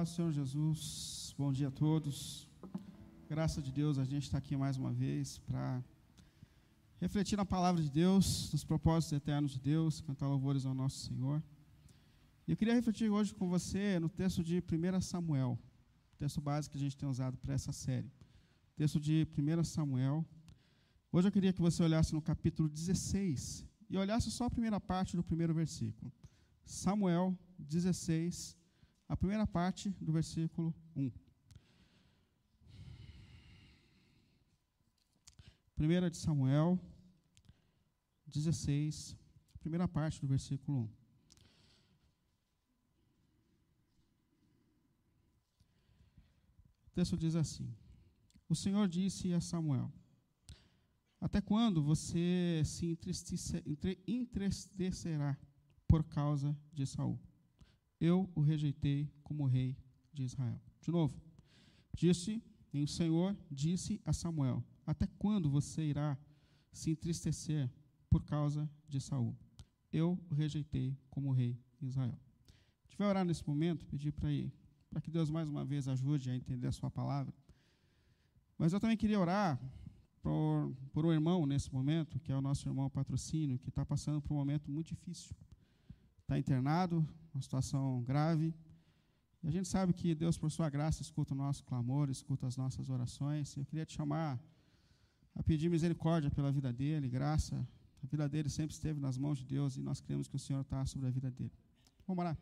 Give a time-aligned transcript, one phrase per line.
[0.00, 2.48] paz do Senhor Jesus, bom dia a todos.
[3.28, 5.84] Graça de Deus, a gente está aqui mais uma vez para
[6.98, 11.42] refletir na palavra de Deus, nos propósitos eternos de Deus, cantar louvores ao nosso Senhor.
[12.48, 15.58] E eu queria refletir hoje com você no texto de 1 Samuel,
[16.16, 18.10] texto básico que a gente tem usado para essa série.
[18.76, 20.24] Texto de 1 Samuel.
[21.12, 25.14] Hoje eu queria que você olhasse no capítulo 16 e olhasse só a primeira parte
[25.14, 26.10] do primeiro versículo.
[26.64, 28.56] Samuel 16,
[29.10, 31.10] a primeira parte do versículo 1.
[35.74, 36.78] Primeira de Samuel
[38.28, 39.16] 16,
[39.58, 40.84] primeira parte do versículo 1.
[40.84, 40.90] O
[46.94, 47.74] texto diz assim:
[48.48, 49.92] O Senhor disse a Samuel:
[51.20, 52.96] Até quando você se
[54.06, 55.36] entristecerá
[55.88, 57.18] por causa de Saul?
[58.00, 59.76] Eu o rejeitei como rei
[60.12, 60.60] de Israel.
[60.80, 61.20] De novo,
[61.94, 66.18] disse, e o Senhor disse a Samuel: Até quando você irá
[66.72, 67.70] se entristecer
[68.08, 69.36] por causa de Saul?
[69.92, 72.18] Eu o rejeitei como rei de Israel.
[72.84, 74.52] A gente vai orar nesse momento, pedir para ir,
[74.88, 77.34] para que Deus mais uma vez ajude a entender a sua palavra.
[78.56, 79.60] Mas eu também queria orar
[80.22, 84.20] por, por um irmão nesse momento, que é o nosso irmão patrocínio, que está passando
[84.20, 85.34] por um momento muito difícil.
[86.30, 88.54] Está internado, uma situação grave.
[89.42, 92.56] E a gente sabe que Deus, por sua graça, escuta o nosso clamor, escuta as
[92.56, 93.56] nossas orações.
[93.56, 94.40] Eu queria te chamar
[95.34, 97.56] a pedir misericórdia pela vida dele, graça.
[98.00, 100.60] A vida dele sempre esteve nas mãos de Deus e nós cremos que o Senhor
[100.60, 101.50] está sobre a vida dele.
[102.06, 102.38] Vamos orar.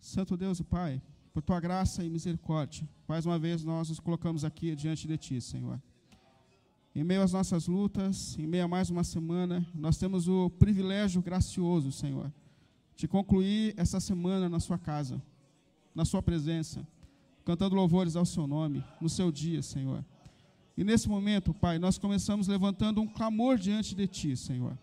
[0.00, 1.02] Santo Deus e Pai,
[1.34, 5.38] por tua graça e misericórdia, mais uma vez nós nos colocamos aqui diante de ti,
[5.38, 5.78] Senhor.
[6.94, 11.20] Em meio às nossas lutas, em meio a mais uma semana, nós temos o privilégio
[11.20, 12.32] gracioso, Senhor
[12.96, 15.22] de concluir essa semana na sua casa,
[15.94, 16.86] na sua presença,
[17.44, 20.04] cantando louvores ao seu nome, no seu dia, Senhor.
[20.76, 24.76] E nesse momento, Pai, nós começamos levantando um clamor diante de Ti, Senhor.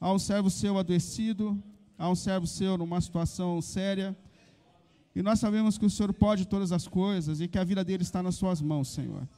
[0.00, 1.62] Há um servo seu adoecido,
[1.96, 4.16] há um servo seu numa situação séria,
[5.14, 8.02] e nós sabemos que o Senhor pode todas as coisas e que a vida dele
[8.02, 9.28] está nas Suas mãos, Senhor.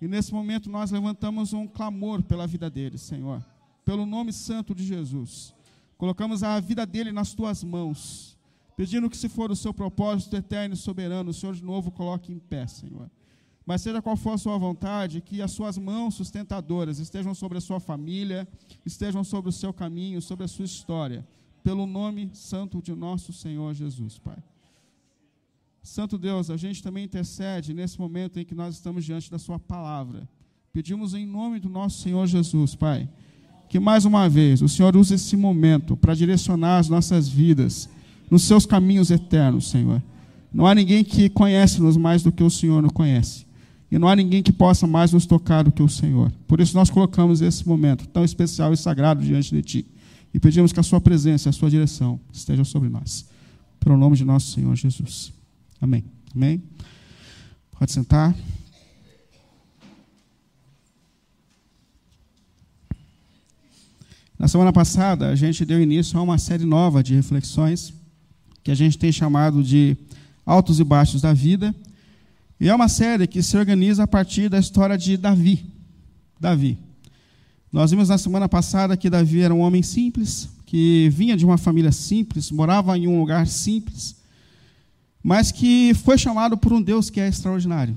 [0.00, 3.44] E nesse momento nós levantamos um clamor pela vida dele, Senhor,
[3.84, 5.54] pelo nome santo de Jesus.
[6.00, 8.34] Colocamos a vida dele nas tuas mãos,
[8.74, 12.32] pedindo que, se for o seu propósito eterno e soberano, o Senhor de novo coloque
[12.32, 13.10] em pé, Senhor.
[13.66, 17.60] Mas seja qual for a sua vontade, que as suas mãos sustentadoras estejam sobre a
[17.60, 18.48] sua família,
[18.82, 21.22] estejam sobre o seu caminho, sobre a sua história,
[21.62, 24.42] pelo nome santo de nosso Senhor Jesus, Pai.
[25.82, 29.58] Santo Deus, a gente também intercede nesse momento em que nós estamos diante da Sua
[29.58, 30.26] palavra.
[30.72, 33.06] Pedimos em nome do nosso Senhor Jesus, Pai
[33.70, 37.88] que mais uma vez o Senhor use esse momento para direcionar as nossas vidas
[38.28, 40.02] nos seus caminhos eternos, Senhor.
[40.52, 43.46] Não há ninguém que conhece-nos mais do que o Senhor nos conhece.
[43.88, 46.32] E não há ninguém que possa mais nos tocar do que o Senhor.
[46.48, 49.86] Por isso nós colocamos esse momento tão especial e sagrado diante de Ti.
[50.34, 53.24] E pedimos que a Sua presença, a Sua direção esteja sobre nós.
[53.78, 55.32] Pelo nome de nosso Senhor Jesus.
[55.80, 56.04] Amém.
[56.34, 56.60] Amém.
[57.78, 58.34] Pode sentar.
[64.40, 67.92] Na semana passada, a gente deu início a uma série nova de reflexões,
[68.64, 69.94] que a gente tem chamado de
[70.46, 71.74] Altos e Baixos da Vida.
[72.58, 75.66] E é uma série que se organiza a partir da história de Davi.
[76.40, 76.78] Davi.
[77.70, 81.58] Nós vimos na semana passada que Davi era um homem simples, que vinha de uma
[81.58, 84.16] família simples, morava em um lugar simples,
[85.22, 87.94] mas que foi chamado por um Deus que é extraordinário.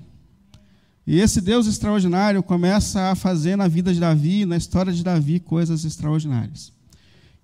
[1.05, 5.39] E esse Deus extraordinário começa a fazer na vida de Davi, na história de Davi,
[5.39, 6.71] coisas extraordinárias.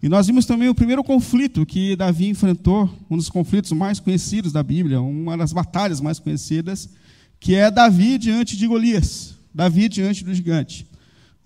[0.02, 4.54] E nós vimos também o primeiro conflito que Davi enfrentou, um dos conflitos mais conhecidos
[4.54, 6.88] da Bíblia, uma das batalhas mais conhecidas,
[7.38, 10.88] que é Davi diante de Golias, Davi diante do gigante.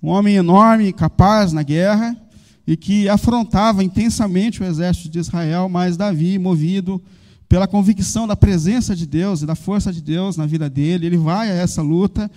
[0.02, 2.16] Um homem enorme, capaz na guerra,
[2.68, 7.02] e que afrontava intensamente o exército de Israel, mas Davi, movido
[7.54, 11.18] pela convicção da presença de Deus e da força de Deus na vida dele, ele
[11.18, 12.32] vai a essa luta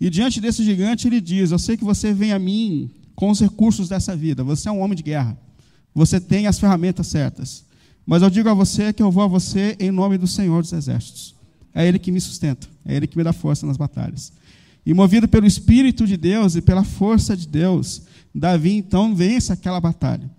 [0.00, 3.38] e diante desse gigante ele diz: Eu sei que você vem a mim com os
[3.38, 5.36] recursos dessa vida, você é um homem de guerra,
[5.94, 7.66] você tem as ferramentas certas,
[8.06, 10.72] mas eu digo a você que eu vou a você em nome do Senhor dos
[10.72, 11.34] Exércitos.
[11.74, 14.32] É Ele que me sustenta, é Ele que me dá força nas batalhas.
[14.86, 18.00] E movido pelo Espírito de Deus e pela força de Deus,
[18.34, 20.30] Davi então vence aquela batalha.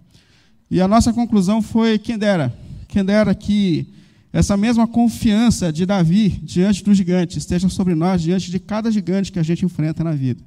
[0.72, 2.52] E a nossa conclusão foi: quem dera,
[2.88, 3.94] quem dera que
[4.34, 9.32] essa mesma confiança de Davi diante do gigante esteja sobre nós, diante de cada gigante
[9.32, 10.44] que a gente enfrenta na vida.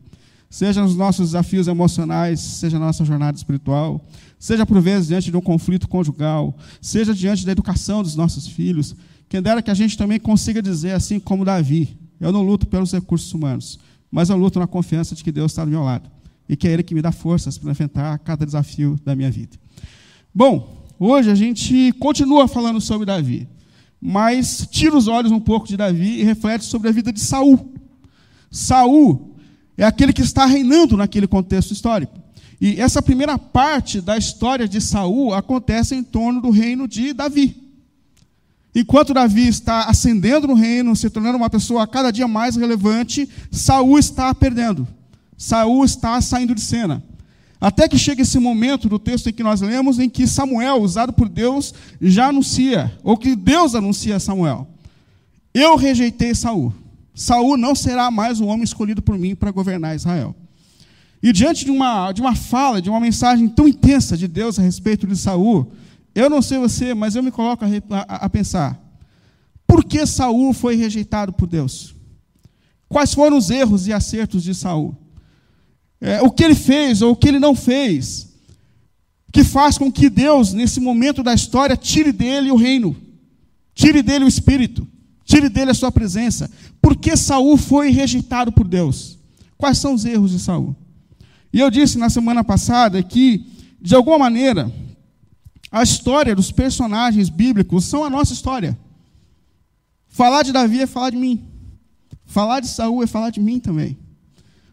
[0.51, 4.05] Seja nos nossos desafios emocionais, seja na nossa jornada espiritual,
[4.41, 8.97] seja por vezes diante de um conflito conjugal, seja diante da educação dos nossos filhos,
[9.29, 12.93] Quem dera que a gente também consiga dizer assim como Davi: eu não luto pelos
[12.93, 13.79] recursos humanos,
[14.11, 16.11] mas eu luto na confiança de que Deus está do meu lado
[16.49, 19.57] e que é Ele que me dá forças para enfrentar cada desafio da minha vida.
[20.33, 23.49] Bom, hoje a gente continua falando sobre Davi,
[24.01, 27.73] mas tira os olhos um pouco de Davi e reflete sobre a vida de Saul.
[28.51, 29.35] Saul
[29.77, 32.19] é aquele que está reinando naquele contexto histórico.
[32.61, 37.63] E essa primeira parte da história de Saul acontece em torno do reino de Davi.
[38.75, 43.99] Enquanto Davi está ascendendo no reino, se tornando uma pessoa cada dia mais relevante, Saul
[43.99, 44.87] está perdendo.
[45.37, 47.03] Saul está saindo de cena.
[47.61, 51.13] Até que chega esse momento do texto em que nós lemos, em que Samuel, usado
[51.13, 54.69] por Deus, já anuncia, ou que Deus anuncia a Samuel:
[55.55, 56.73] Eu rejeitei Saul.
[57.15, 60.35] Saul não será mais o homem escolhido por mim para governar Israel.
[61.23, 64.63] E diante de uma, de uma fala, de uma mensagem tão intensa de Deus a
[64.63, 65.73] respeito de Saul,
[66.15, 68.79] eu não sei você, mas eu me coloco a, a, a pensar:
[69.67, 71.95] por que Saul foi rejeitado por Deus?
[72.89, 74.97] Quais foram os erros e acertos de Saul?
[76.01, 78.29] É, o que ele fez ou o que ele não fez,
[79.33, 82.97] que faz com que Deus, nesse momento da história, tire dele o reino,
[83.75, 84.87] tire dele o espírito,
[85.25, 86.51] tire dele a sua presença.
[86.81, 89.19] Por que Saul foi rejeitado por Deus?
[89.57, 90.77] Quais são os erros de Saul?
[91.53, 93.45] E eu disse na semana passada que,
[93.81, 94.73] de alguma maneira,
[95.71, 98.79] a história dos personagens bíblicos são a nossa história.
[100.09, 101.45] Falar de Davi é falar de mim.
[102.25, 103.99] Falar de Saul é falar de mim também.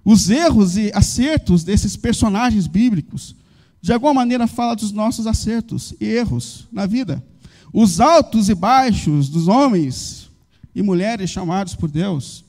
[0.06, 3.36] Os erros e acertos desses personagens bíblicos,
[3.82, 7.24] de alguma maneira, fala dos nossos acertos e erros na vida.
[7.72, 10.30] Os altos e baixos dos homens
[10.76, 12.44] e mulheres chamados por Deus,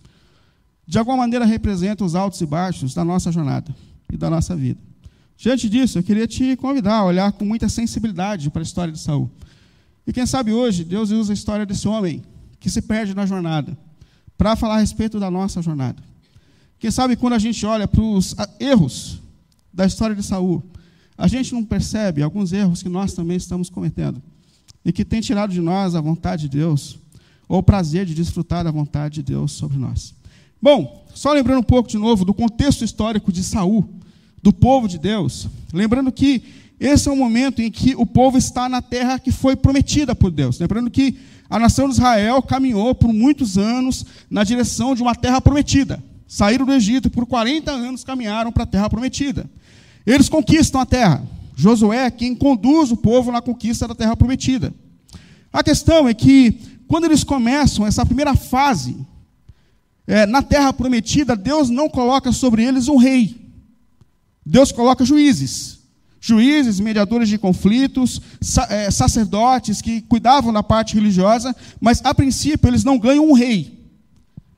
[0.86, 3.74] de alguma maneira representam os altos e baixos da nossa jornada
[4.12, 4.80] e da nossa vida.
[5.36, 8.98] Diante disso, eu queria te convidar a olhar com muita sensibilidade para a história de
[8.98, 9.30] Saul.
[10.06, 12.22] E quem sabe hoje Deus usa a história desse homem
[12.60, 13.76] que se perde na jornada
[14.36, 16.02] para falar a respeito da nossa jornada.
[16.84, 19.18] Quem sabe quando a gente olha para os erros
[19.72, 20.62] da história de Saul,
[21.16, 24.22] a gente não percebe alguns erros que nós também estamos cometendo
[24.84, 26.98] e que tem tirado de nós a vontade de Deus
[27.48, 30.14] ou o prazer de desfrutar da vontade de Deus sobre nós.
[30.60, 33.88] Bom, só lembrando um pouco de novo do contexto histórico de Saul
[34.42, 35.48] do povo de Deus.
[35.72, 36.42] Lembrando que
[36.78, 40.30] esse é o momento em que o povo está na terra que foi prometida por
[40.30, 40.58] Deus.
[40.58, 45.40] Lembrando que a nação de Israel caminhou por muitos anos na direção de uma terra
[45.40, 45.98] prometida.
[46.34, 49.48] Saíram do Egito e por 40 anos caminharam para a terra prometida.
[50.04, 51.24] Eles conquistam a terra.
[51.54, 54.74] Josué é quem conduz o povo na conquista da terra prometida.
[55.52, 56.58] A questão é que,
[56.88, 58.96] quando eles começam essa primeira fase,
[60.08, 63.52] é, na terra prometida, Deus não coloca sobre eles um rei.
[64.44, 65.78] Deus coloca juízes.
[66.20, 68.20] Juízes, mediadores de conflitos,
[68.70, 73.83] é, sacerdotes que cuidavam da parte religiosa, mas a princípio eles não ganham um rei.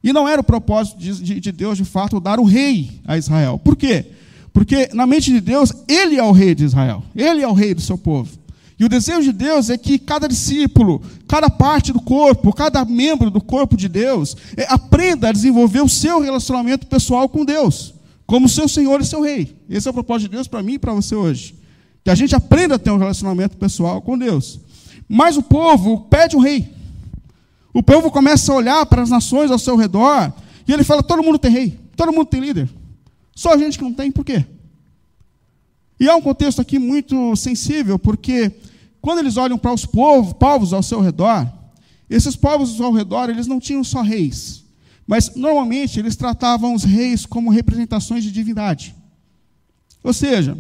[0.02, 3.58] E não era o propósito de, de Deus, de fato, dar o rei a Israel.
[3.58, 4.06] Por quê?
[4.52, 7.74] Porque na mente de Deus, ele é o rei de Israel, ele é o rei
[7.74, 8.30] do seu povo.
[8.78, 13.30] E o desejo de Deus é que cada discípulo, cada parte do corpo, cada membro
[13.30, 18.48] do corpo de Deus, é, aprenda a desenvolver o seu relacionamento pessoal com Deus como
[18.48, 19.56] seu Senhor e seu Rei.
[19.70, 21.54] Esse é o propósito de Deus para mim e para você hoje.
[22.04, 24.60] Que a gente aprenda a ter um relacionamento pessoal com Deus.
[25.08, 26.68] Mas o povo pede um rei.
[27.76, 30.32] O povo começa a olhar para as nações ao seu redor
[30.66, 32.70] e ele fala: todo mundo tem rei, todo mundo tem líder.
[33.34, 34.46] Só a gente que não tem, por quê?
[36.00, 38.50] E há um contexto aqui muito sensível, porque
[38.98, 41.46] quando eles olham para os povos, povos ao seu redor,
[42.08, 44.64] esses povos ao redor, eles não tinham só reis.
[45.06, 48.94] Mas, normalmente, eles tratavam os reis como representações de divindade.
[50.02, 50.56] Ou seja,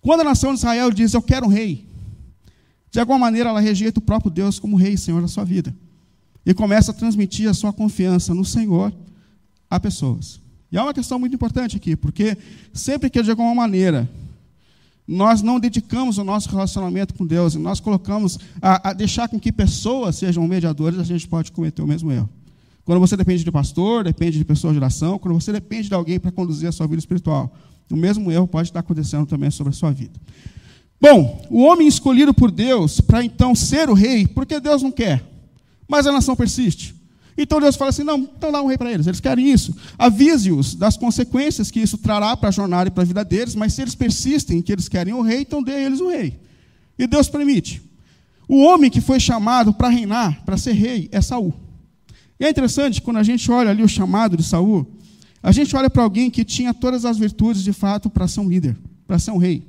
[0.00, 1.86] quando a nação de Israel diz, eu quero um rei,
[2.90, 5.74] de alguma maneira ela rejeita o próprio Deus como rei e senhor da sua vida.
[6.44, 8.92] E começa a transmitir a sua confiança no Senhor
[9.68, 10.40] a pessoas.
[10.72, 12.36] E há uma questão muito importante aqui, porque
[12.72, 14.08] sempre que de alguma maneira
[15.06, 19.40] nós não dedicamos o nosso relacionamento com Deus e nós colocamos a, a deixar com
[19.40, 22.28] que pessoas sejam mediadores, a gente pode cometer o mesmo erro.
[22.84, 26.20] Quando você depende de pastor, depende de pessoas de oração, quando você depende de alguém
[26.20, 27.52] para conduzir a sua vida espiritual,
[27.90, 30.12] o mesmo erro pode estar acontecendo também sobre a sua vida.
[31.00, 35.24] Bom, o homem escolhido por Deus para então ser o rei, porque Deus não quer,
[35.90, 36.94] mas a nação persiste.
[37.36, 39.74] Então Deus fala assim: não, então dá um rei para eles, eles querem isso.
[39.98, 43.74] Avise-os das consequências que isso trará para a jornada e para a vida deles, mas
[43.74, 46.38] se eles persistem em que eles querem o rei, então dê a eles o rei.
[46.96, 47.82] E Deus permite.
[48.48, 51.54] O homem que foi chamado para reinar, para ser rei, é Saul.
[52.38, 54.86] E é interessante, quando a gente olha ali o chamado de Saul,
[55.42, 58.48] a gente olha para alguém que tinha todas as virtudes de fato para ser um
[58.48, 59.66] líder, para ser um rei.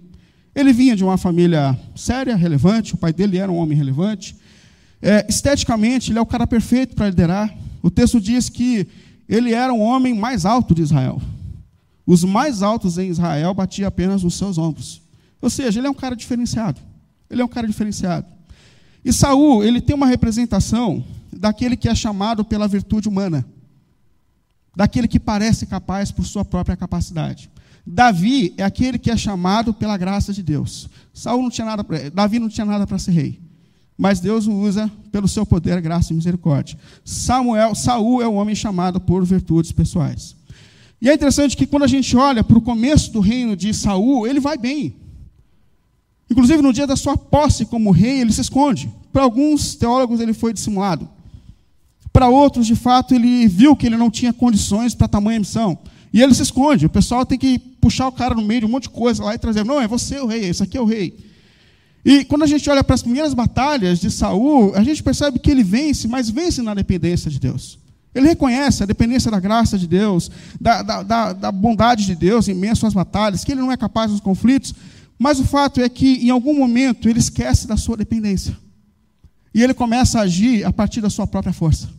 [0.54, 4.36] Ele vinha de uma família séria, relevante, o pai dele era um homem relevante.
[5.02, 7.56] É, esteticamente, ele é o cara perfeito para liderar.
[7.82, 8.88] O texto diz que
[9.28, 11.22] ele era o homem mais alto de Israel.
[12.06, 15.02] Os mais altos em Israel batiam apenas nos seus ombros.
[15.42, 16.80] Ou seja, ele é um cara diferenciado.
[17.30, 18.28] Ele é um cara diferenciado.
[19.04, 23.46] E Saul, ele tem uma representação daquele que é chamado pela virtude humana,
[24.76, 27.50] daquele que parece capaz por sua própria capacidade.
[27.86, 30.88] Davi é aquele que é chamado pela graça de Deus.
[31.14, 33.42] Saul não tinha nada, Davi não tinha nada para ser rei,
[34.02, 36.76] mas Deus o usa pelo seu poder, graça e misericórdia.
[37.06, 40.36] Samuel, Saul é o homem chamado por virtudes pessoais.
[41.00, 44.26] E é interessante que quando a gente olha para o começo do reino de Saul,
[44.26, 44.96] ele vai bem.
[46.32, 48.92] Inclusive, no dia da sua posse como rei, ele se esconde.
[49.14, 51.08] Para alguns teólogos, ele foi dissimulado.
[52.12, 55.78] Para outros, de fato, ele viu que ele não tinha condições para tamanha missão.
[56.12, 56.88] E ele se esconde.
[56.88, 59.36] O pessoal tem que puxar o cara no meio de um monte de coisa lá
[59.36, 59.64] e trazer.
[59.64, 61.31] Não, é você o rei, esse aqui é o rei.
[62.04, 65.52] E quando a gente olha para as primeiras batalhas de Saul, a gente percebe que
[65.52, 67.80] ele vence, mas vence na dependência de Deus.
[68.14, 70.30] Ele reconhece a dependência da graça de Deus,
[70.60, 73.72] da, da, da, da bondade de Deus em meio às suas batalhas, que ele não
[73.72, 74.74] é capaz dos conflitos,
[75.18, 78.58] mas o fato é que, em algum momento, ele esquece da sua dependência.
[79.54, 81.90] E ele começa a agir a partir da sua própria força.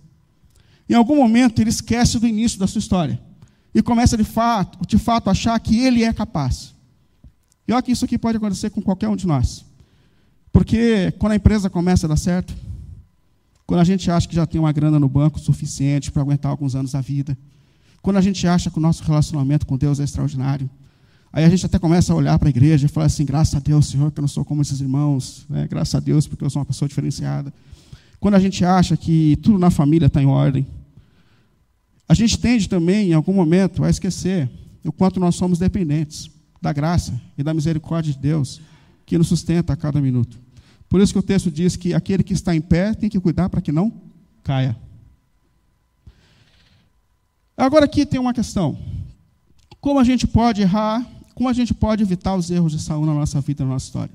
[0.88, 3.20] Em algum momento, ele esquece do início da sua história.
[3.74, 6.74] E começa, de fato, de fato, a achar que ele é capaz.
[7.66, 9.64] E olha que isso aqui pode acontecer com qualquer um de nós.
[10.52, 12.54] Porque quando a empresa começa a dar certo,
[13.66, 16.74] quando a gente acha que já tem uma grana no banco suficiente para aguentar alguns
[16.74, 17.36] anos da vida,
[18.02, 20.68] quando a gente acha que o nosso relacionamento com Deus é extraordinário,
[21.32, 23.58] Aí a gente até começa a olhar para a igreja e falar assim: graças a
[23.58, 25.66] Deus, Senhor, que eu não sou como esses irmãos, né?
[25.68, 27.52] graças a Deus, porque eu sou uma pessoa diferenciada.
[28.20, 30.66] Quando a gente acha que tudo na família está em ordem,
[32.06, 34.50] a gente tende também, em algum momento, a esquecer
[34.84, 36.30] o quanto nós somos dependentes
[36.60, 38.60] da graça e da misericórdia de Deus,
[39.04, 40.40] que nos sustenta a cada minuto.
[40.88, 43.48] Por isso que o texto diz que aquele que está em pé tem que cuidar
[43.48, 43.92] para que não
[44.42, 44.76] caia.
[47.56, 48.78] Agora aqui tem uma questão.
[49.80, 53.14] Como a gente pode errar como a gente pode evitar os erros de Saul na
[53.14, 54.14] nossa vida, na nossa história?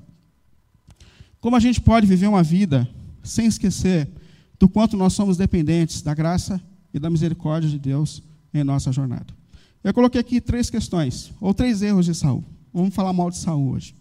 [1.39, 2.87] Como a gente pode viver uma vida
[3.23, 4.09] sem esquecer
[4.59, 6.61] do quanto nós somos dependentes da graça
[6.93, 9.27] e da misericórdia de Deus em nossa jornada?
[9.83, 12.43] Eu coloquei aqui três questões, ou três erros de Saul.
[12.73, 13.95] Vamos falar mal de Saul hoje.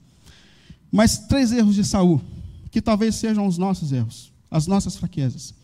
[0.90, 2.20] Mas três erros de Saul,
[2.70, 5.54] que talvez sejam os nossos erros, as nossas fraquezas.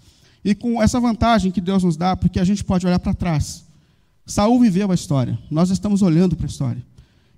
[0.45, 3.65] E com essa vantagem que Deus nos dá, porque a gente pode olhar para trás.
[4.27, 6.83] Saul viveu a história, nós estamos olhando para a história.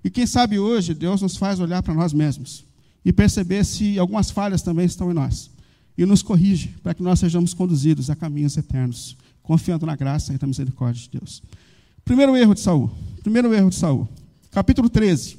[0.03, 2.63] E quem sabe hoje Deus nos faz olhar para nós mesmos
[3.03, 5.49] e perceber se algumas falhas também estão em nós.
[5.97, 10.37] E nos corrige para que nós sejamos conduzidos a caminhos eternos, confiando na graça e
[10.39, 11.41] na misericórdia de Deus.
[12.03, 12.91] Primeiro erro de Saul.
[13.21, 14.07] Primeiro erro de Saul.
[14.51, 15.37] Capítulo 13.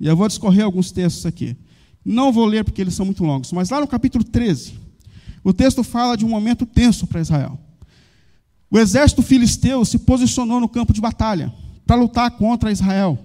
[0.00, 1.56] E eu vou discorrer alguns textos aqui.
[2.04, 4.74] Não vou ler porque eles são muito longos, mas lá no capítulo 13,
[5.44, 7.58] o texto fala de um momento tenso para Israel.
[8.70, 11.52] O exército filisteu se posicionou no campo de batalha
[11.86, 13.18] para lutar contra Israel.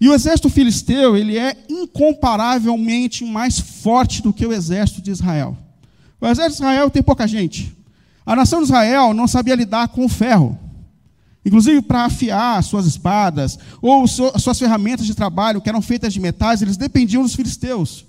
[0.00, 5.56] E o exército filisteu, ele é incomparavelmente mais forte do que o exército de Israel.
[6.20, 7.76] O exército de Israel tem pouca gente.
[8.24, 10.58] A nação de Israel não sabia lidar com o ferro.
[11.44, 16.60] Inclusive, para afiar suas espadas, ou suas ferramentas de trabalho, que eram feitas de metais,
[16.60, 18.04] eles dependiam dos filisteus.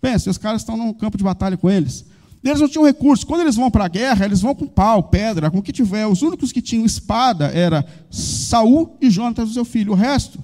[0.00, 2.04] Pensa, os caras estão no campo de batalha com eles.
[2.42, 3.24] Eles não tinham recursos.
[3.24, 6.06] Quando eles vão para a guerra, eles vão com pau, pedra, com o que tiver.
[6.06, 9.92] Os únicos que tinham espada era Saul e Jonatas, seu filho.
[9.92, 10.38] O resto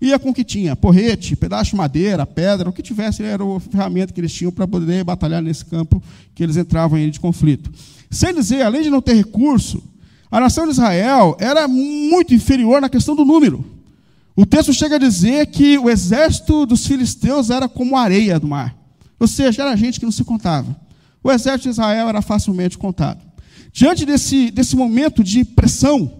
[0.00, 3.60] Ia com o que tinha, porrete, pedaço de madeira, pedra, o que tivesse era a
[3.60, 6.02] ferramenta que eles tinham para poder batalhar nesse campo
[6.34, 7.72] que eles entravam em de conflito.
[8.10, 9.82] Sem dizer, além de não ter recurso,
[10.36, 13.64] a nação de Israel era muito inferior na questão do número.
[14.36, 18.76] O texto chega a dizer que o exército dos filisteus era como areia do mar.
[19.18, 20.78] Ou seja, era gente que não se contava.
[21.24, 23.24] O exército de Israel era facilmente contado.
[23.72, 26.12] Diante desse, desse momento de pressão,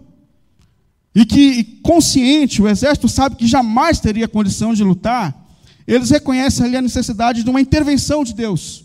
[1.14, 5.46] e que, consciente, o exército sabe que jamais teria condição de lutar,
[5.86, 8.82] eles reconhecem ali a necessidade de uma intervenção de Deus.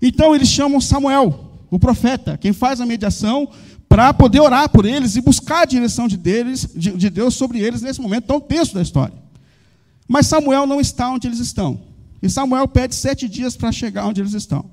[0.00, 3.48] Então eles chamam Samuel, o profeta, quem faz a mediação,
[3.92, 7.60] para poder orar por eles e buscar a direção de, deles, de, de Deus sobre
[7.60, 9.12] eles nesse momento tão tenso da história.
[10.08, 11.78] Mas Samuel não está onde eles estão.
[12.22, 14.64] E Samuel pede sete dias para chegar onde eles estão.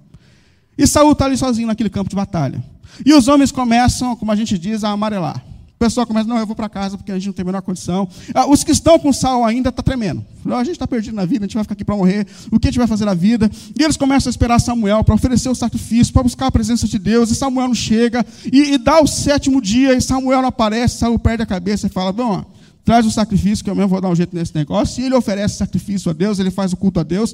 [0.77, 2.63] E Saul está ali sozinho naquele campo de batalha.
[3.05, 5.43] E os homens começam, como a gente diz, a amarelar.
[5.79, 7.61] O pessoal começa, não, eu vou para casa porque a gente não tem a menor
[7.61, 8.05] condição.
[8.35, 10.25] Ah, os que estão com sal ainda estão tá tremendo.
[10.45, 12.27] Oh, a gente está perdido na vida, a gente vai ficar aqui para morrer.
[12.51, 13.49] O que a gente vai fazer na vida?
[13.79, 16.99] E eles começam a esperar Samuel para oferecer o sacrifício, para buscar a presença de
[16.99, 17.31] Deus.
[17.31, 18.25] E Samuel não chega.
[18.51, 20.97] E, e dá o sétimo dia e Samuel não aparece.
[20.97, 22.43] Samuel perde a cabeça e fala: Bom,
[22.83, 25.01] traz o sacrifício que eu mesmo vou dar um jeito nesse negócio.
[25.01, 27.33] E ele oferece sacrifício a Deus, ele faz o culto a Deus.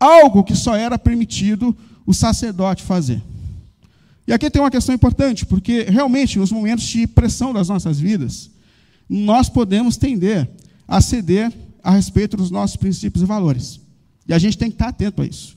[0.00, 3.22] Algo que só era permitido o sacerdote fazer.
[4.26, 8.50] E aqui tem uma questão importante, porque realmente, nos momentos de pressão das nossas vidas,
[9.08, 10.48] nós podemos tender
[10.88, 11.52] a ceder
[11.82, 13.80] a respeito dos nossos princípios e valores.
[14.26, 15.56] E a gente tem que estar atento a isso.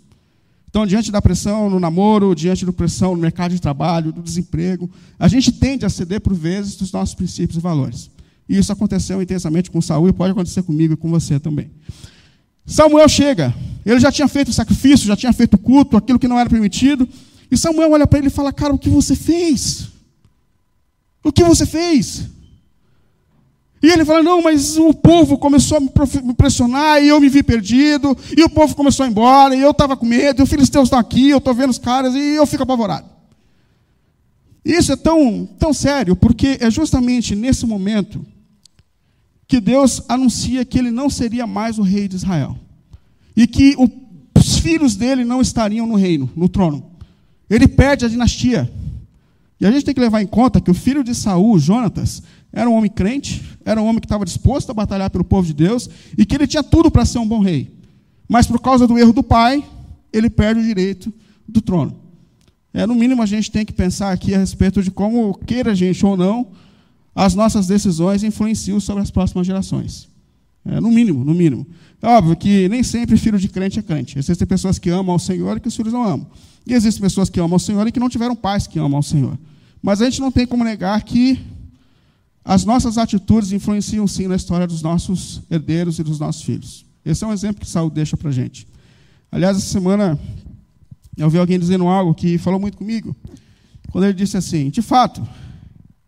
[0.70, 4.90] Então, diante da pressão no namoro, diante da pressão no mercado de trabalho, do desemprego,
[5.18, 8.12] a gente tende a ceder por vezes dos nossos princípios e valores.
[8.50, 11.72] E isso aconteceu intensamente com Saul e pode acontecer comigo e com você também.
[12.66, 13.56] Samuel chega,
[13.86, 16.50] ele já tinha feito o sacrifício, já tinha feito o culto, aquilo que não era
[16.50, 17.08] permitido,
[17.50, 19.90] e Samuel olha para ele e fala: Cara, o que você fez?
[21.24, 22.28] O que você fez?
[23.82, 27.44] E ele fala: Não, mas o povo começou a me pressionar e eu me vi
[27.44, 30.50] perdido, e o povo começou a ir embora, e eu estava com medo, e os
[30.50, 33.08] filisteus estão aqui, eu estou vendo os caras, e eu fico apavorado.
[34.64, 38.26] Isso é tão, tão sério, porque é justamente nesse momento
[39.48, 42.58] que Deus anuncia que ele não seria mais o rei de Israel,
[43.36, 43.76] e que
[44.36, 46.97] os filhos dele não estariam no reino, no trono.
[47.50, 48.72] Ele perde a dinastia.
[49.60, 52.70] E a gente tem que levar em conta que o filho de Saul, Jonatas, era
[52.70, 55.90] um homem crente, era um homem que estava disposto a batalhar pelo povo de Deus
[56.18, 57.74] e que ele tinha tudo para ser um bom rei.
[58.28, 59.64] Mas por causa do erro do pai,
[60.12, 61.12] ele perde o direito
[61.48, 61.96] do trono.
[62.74, 65.76] É, no mínimo, a gente tem que pensar aqui a respeito de como, queira a
[65.76, 66.48] gente ou não,
[67.16, 70.08] as nossas decisões influenciam sobre as próximas gerações.
[70.68, 71.66] É, no mínimo, no mínimo.
[72.02, 74.20] É óbvio que nem sempre filho de crente é crente.
[74.20, 76.28] Existem pessoas que amam ao Senhor e que os filhos não amam.
[76.66, 79.04] E existem pessoas que amam ao Senhor e que não tiveram pais que amam ao
[79.04, 79.40] Senhor.
[79.82, 81.40] Mas a gente não tem como negar que
[82.44, 86.86] as nossas atitudes influenciam sim na história dos nossos herdeiros e dos nossos filhos.
[87.06, 88.68] Esse é um exemplo que Saul deixa para a gente.
[89.32, 90.20] Aliás, essa semana
[91.16, 93.16] eu ouvi alguém dizendo algo que falou muito comigo,
[93.92, 95.26] quando ele disse assim: de fato,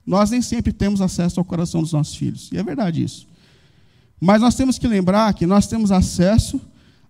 [0.05, 2.49] nós nem sempre temos acesso ao coração dos nossos filhos.
[2.51, 3.28] E é verdade isso.
[4.19, 6.59] Mas nós temos que lembrar que nós temos acesso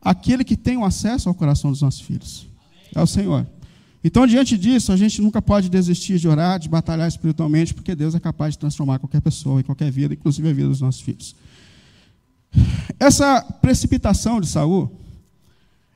[0.02, 2.50] àquele que tem o acesso ao coração dos nossos filhos
[2.96, 3.46] é o Senhor.
[4.04, 8.16] Então, diante disso, a gente nunca pode desistir de orar, de batalhar espiritualmente, porque Deus
[8.16, 11.36] é capaz de transformar qualquer pessoa e qualquer vida, inclusive a vida dos nossos filhos.
[13.00, 14.90] Essa precipitação de Saul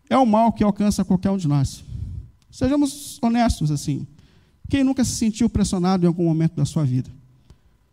[0.10, 1.84] é o mal que alcança qualquer um de nós.
[2.52, 4.06] Sejamos honestos assim.
[4.70, 7.10] Quem nunca se sentiu pressionado em algum momento da sua vida?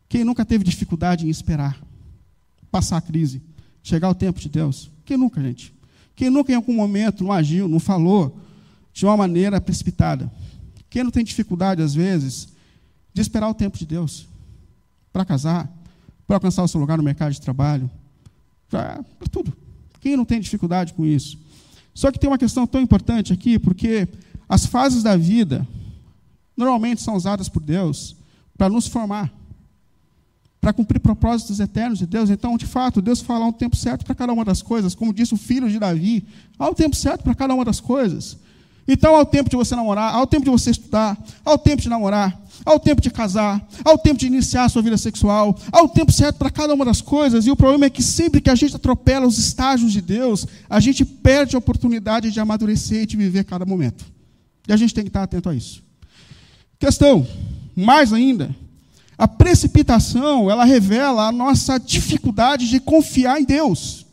[0.09, 1.81] Quem nunca teve dificuldade em esperar,
[2.71, 3.43] passar a crise,
[3.83, 4.91] chegar o tempo de Deus?
[5.05, 5.75] Quem nunca, gente?
[6.15, 8.39] Quem nunca em algum momento não agiu, não falou,
[8.93, 10.31] de uma maneira precipitada.
[10.89, 12.49] Quem não tem dificuldade, às vezes,
[13.13, 14.27] de esperar o tempo de Deus
[15.13, 15.71] para casar,
[16.27, 17.91] para alcançar o seu lugar no mercado de trabalho,
[18.69, 19.53] para tudo.
[20.01, 21.39] Quem não tem dificuldade com isso?
[21.95, 24.09] Só que tem uma questão tão importante aqui, porque
[24.49, 25.67] as fases da vida
[26.57, 28.17] normalmente são usadas por Deus
[28.57, 29.33] para nos formar,
[30.61, 32.29] para cumprir propósitos eternos de Deus.
[32.29, 35.15] Então, de fato, Deus fala há um tempo certo para cada uma das coisas, como
[35.15, 36.25] disse o filho de Davi,
[36.59, 38.37] há um tempo certo para cada uma das coisas.
[38.87, 42.39] Então, ao tempo de você namorar, ao tempo de você estudar, ao tempo de namorar,
[42.65, 46.37] ao tempo de casar, ao tempo de iniciar a sua vida sexual, ao tempo certo
[46.37, 47.47] para cada uma das coisas.
[47.47, 50.81] E o problema é que sempre que a gente atropela os estágios de Deus, a
[50.81, 54.05] gente perde a oportunidade de amadurecer e de viver cada momento.
[54.69, 55.83] E a gente tem que estar atento a isso.
[56.79, 57.27] Questão,
[57.77, 58.55] mais ainda,
[59.21, 64.07] a precipitação, ela revela a nossa dificuldade de confiar em Deus.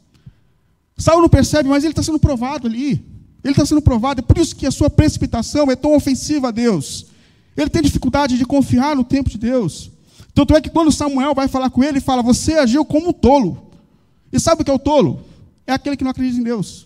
[0.98, 3.06] Saulo não percebe, mas ele está sendo provado ali.
[3.42, 6.52] Ele está sendo provado, é por isso que a sua precipitação é tão ofensiva a
[6.52, 7.06] Deus.
[7.56, 9.90] Ele tem dificuldade de confiar no tempo de Deus.
[10.34, 13.14] Tanto é que quando Samuel vai falar com ele, ele fala: Você agiu como um
[13.14, 13.72] tolo.
[14.30, 15.22] E sabe o que é o tolo?
[15.66, 16.86] É aquele que não acredita em Deus.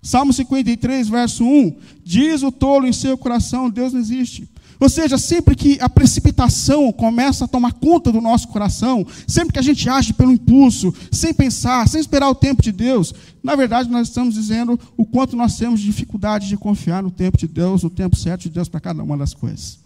[0.00, 4.48] Salmo 53, verso 1: Diz o tolo em seu coração: Deus não existe.
[4.78, 9.58] Ou seja, sempre que a precipitação começa a tomar conta do nosso coração, sempre que
[9.58, 13.88] a gente age pelo impulso, sem pensar, sem esperar o tempo de Deus, na verdade
[13.88, 17.90] nós estamos dizendo o quanto nós temos dificuldade de confiar no tempo de Deus, no
[17.90, 19.78] tempo certo de Deus para cada uma das coisas.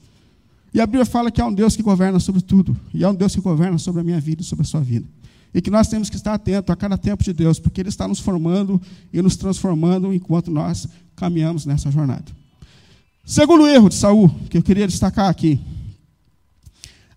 [0.72, 3.14] E a Bíblia fala que há um Deus que governa sobre tudo, e há um
[3.14, 5.07] Deus que governa sobre a minha vida e sobre a sua vida.
[5.53, 8.07] E que nós temos que estar atentos a cada tempo de Deus, porque Ele está
[8.07, 8.81] nos formando
[9.12, 12.39] e nos transformando enquanto nós caminhamos nessa jornada.
[13.30, 15.60] Segundo erro de Saul, que eu queria destacar aqui.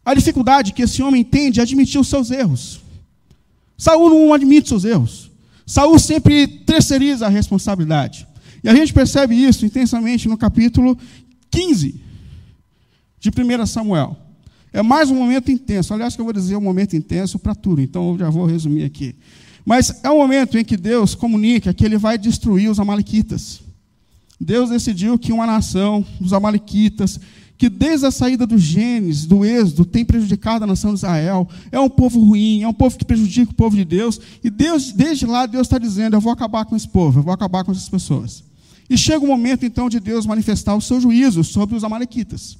[0.05, 2.81] A dificuldade que esse homem tem de admitir os seus erros.
[3.75, 5.31] Saul não admite seus erros.
[5.65, 8.27] Saul sempre terceiriza a responsabilidade.
[8.63, 10.95] E a gente percebe isso intensamente no capítulo
[11.49, 11.99] 15
[13.19, 14.15] de 1 Samuel.
[14.71, 15.95] É mais um momento intenso.
[15.95, 18.83] Aliás, que eu vou dizer um momento intenso para tudo, então eu já vou resumir
[18.83, 19.15] aqui.
[19.65, 23.63] Mas é um momento em que Deus comunica que ele vai destruir os amalequitas.
[24.43, 27.19] Deus decidiu que uma nação, os Amalequitas,
[27.57, 31.79] que desde a saída dos genes, do êxodo, tem prejudicado a nação de Israel, é
[31.79, 35.25] um povo ruim, é um povo que prejudica o povo de Deus, e Deus, desde
[35.25, 37.87] lá, Deus está dizendo: eu vou acabar com esse povo, eu vou acabar com essas
[37.87, 38.43] pessoas.
[38.89, 42.57] E chega o momento, então, de Deus manifestar o seu juízo sobre os Amalequitas.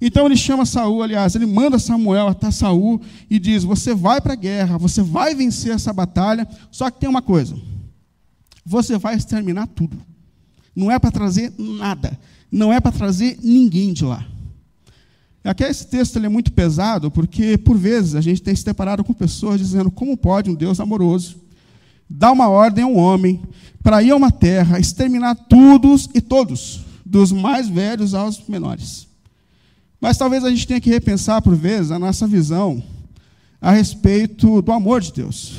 [0.00, 4.34] Então ele chama Saul, aliás, ele manda Samuel até Saul e diz: Você vai para
[4.34, 7.56] a guerra, você vai vencer essa batalha, só que tem uma coisa:
[8.64, 9.96] você vai exterminar tudo.
[10.76, 12.18] Não é para trazer nada,
[12.52, 14.24] não é para trazer ninguém de lá.
[15.42, 19.14] Aqui esse texto é muito pesado, porque por vezes a gente tem se deparado com
[19.14, 21.36] pessoas dizendo: como pode um Deus amoroso
[22.10, 23.40] dar uma ordem a um homem
[23.82, 29.06] para ir a uma terra, exterminar todos e todos, dos mais velhos aos menores?
[30.00, 32.82] Mas talvez a gente tenha que repensar, por vezes, a nossa visão
[33.60, 35.54] a respeito do amor de Deus.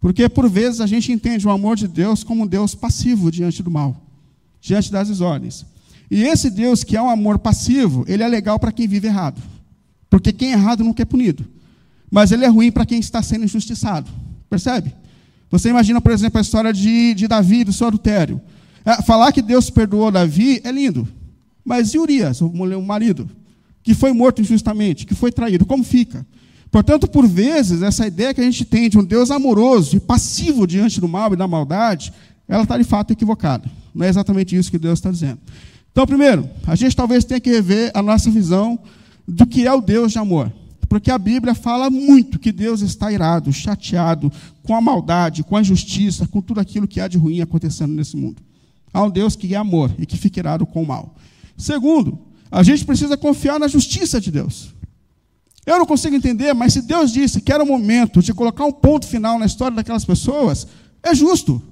[0.00, 3.62] Porque, por vezes, a gente entende o amor de Deus como um Deus passivo diante
[3.62, 4.09] do mal,
[4.60, 5.64] diante das desordens.
[6.10, 9.40] E esse Deus, que é um amor passivo, ele é legal para quem vive errado.
[10.08, 11.46] Porque quem é errado nunca é punido.
[12.10, 14.10] Mas ele é ruim para quem está sendo injustiçado.
[14.48, 14.92] Percebe?
[15.50, 18.40] Você imagina, por exemplo, a história de, de Davi, do seu adultério.
[18.84, 21.06] É, falar que Deus perdoou Davi é lindo.
[21.64, 22.50] Mas e Urias, o
[22.82, 23.30] marido?
[23.82, 26.26] que foi morto injustamente, que foi traído, como fica?
[26.70, 30.66] Portanto, por vezes, essa ideia que a gente tem de um Deus amoroso e passivo
[30.66, 32.12] diante do mal e da maldade,
[32.46, 33.68] ela está de fato equivocada.
[33.94, 35.38] Não é exatamente isso que Deus está dizendo.
[35.92, 38.78] Então, primeiro, a gente talvez tenha que rever a nossa visão
[39.26, 40.52] do que é o Deus de amor.
[40.88, 44.30] Porque a Bíblia fala muito que Deus está irado, chateado
[44.64, 48.16] com a maldade, com a injustiça, com tudo aquilo que há de ruim acontecendo nesse
[48.16, 48.42] mundo.
[48.92, 51.14] Há um Deus que é amor e que fica irado com o mal.
[51.56, 52.18] Segundo,
[52.50, 54.74] a gente precisa confiar na justiça de Deus.
[55.64, 58.72] Eu não consigo entender, mas se Deus disse que era o momento de colocar um
[58.72, 60.66] ponto final na história daquelas pessoas,
[61.02, 61.62] é justo.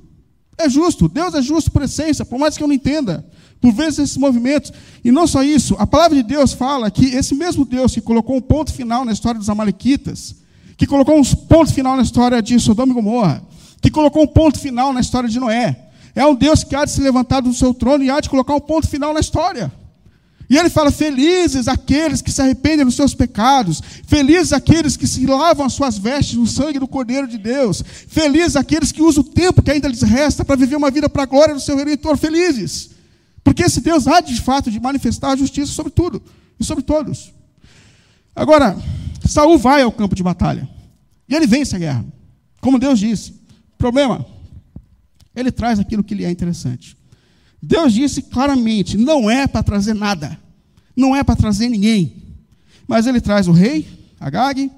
[0.58, 1.08] É justo.
[1.08, 3.24] Deus é justo por essência, por mais que eu não entenda.
[3.60, 4.72] Por vezes esses movimentos.
[5.04, 8.36] E não só isso, a palavra de Deus fala que esse mesmo Deus que colocou
[8.36, 10.34] um ponto final na história dos Amalequitas,
[10.76, 13.42] que colocou um ponto final na história de Sodoma e Gomorra,
[13.80, 16.90] que colocou um ponto final na história de Noé, é um Deus que há de
[16.90, 19.72] se levantar do seu trono e há de colocar um ponto final na história.
[20.48, 25.26] E ele fala: Felizes aqueles que se arrependem dos seus pecados, felizes aqueles que se
[25.26, 29.26] lavam as suas vestes no sangue do Cordeiro de Deus, felizes aqueles que usam o
[29.26, 32.16] tempo que ainda lhes resta para viver uma vida para a glória do seu Redentor,
[32.16, 32.90] felizes.
[33.44, 36.22] Porque esse Deus há de fato de manifestar a justiça sobre tudo
[36.58, 37.32] e sobre todos.
[38.34, 38.76] Agora,
[39.26, 40.68] Saul vai ao campo de batalha
[41.28, 42.04] e ele vence a guerra,
[42.60, 43.34] como Deus disse.
[43.76, 44.26] Problema,
[45.34, 46.97] ele traz aquilo que lhe é interessante.
[47.62, 50.38] Deus disse claramente: não é para trazer nada,
[50.96, 52.12] não é para trazer ninguém.
[52.86, 53.86] Mas ele traz o rei,
[54.18, 54.70] Agag.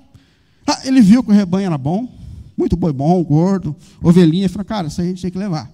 [0.67, 2.09] Ah, ele viu que o rebanho era bom,
[2.57, 4.45] muito boi bom, gordo, ovelhinha.
[4.45, 5.71] Ele falou: cara, isso aí a gente tem que levar.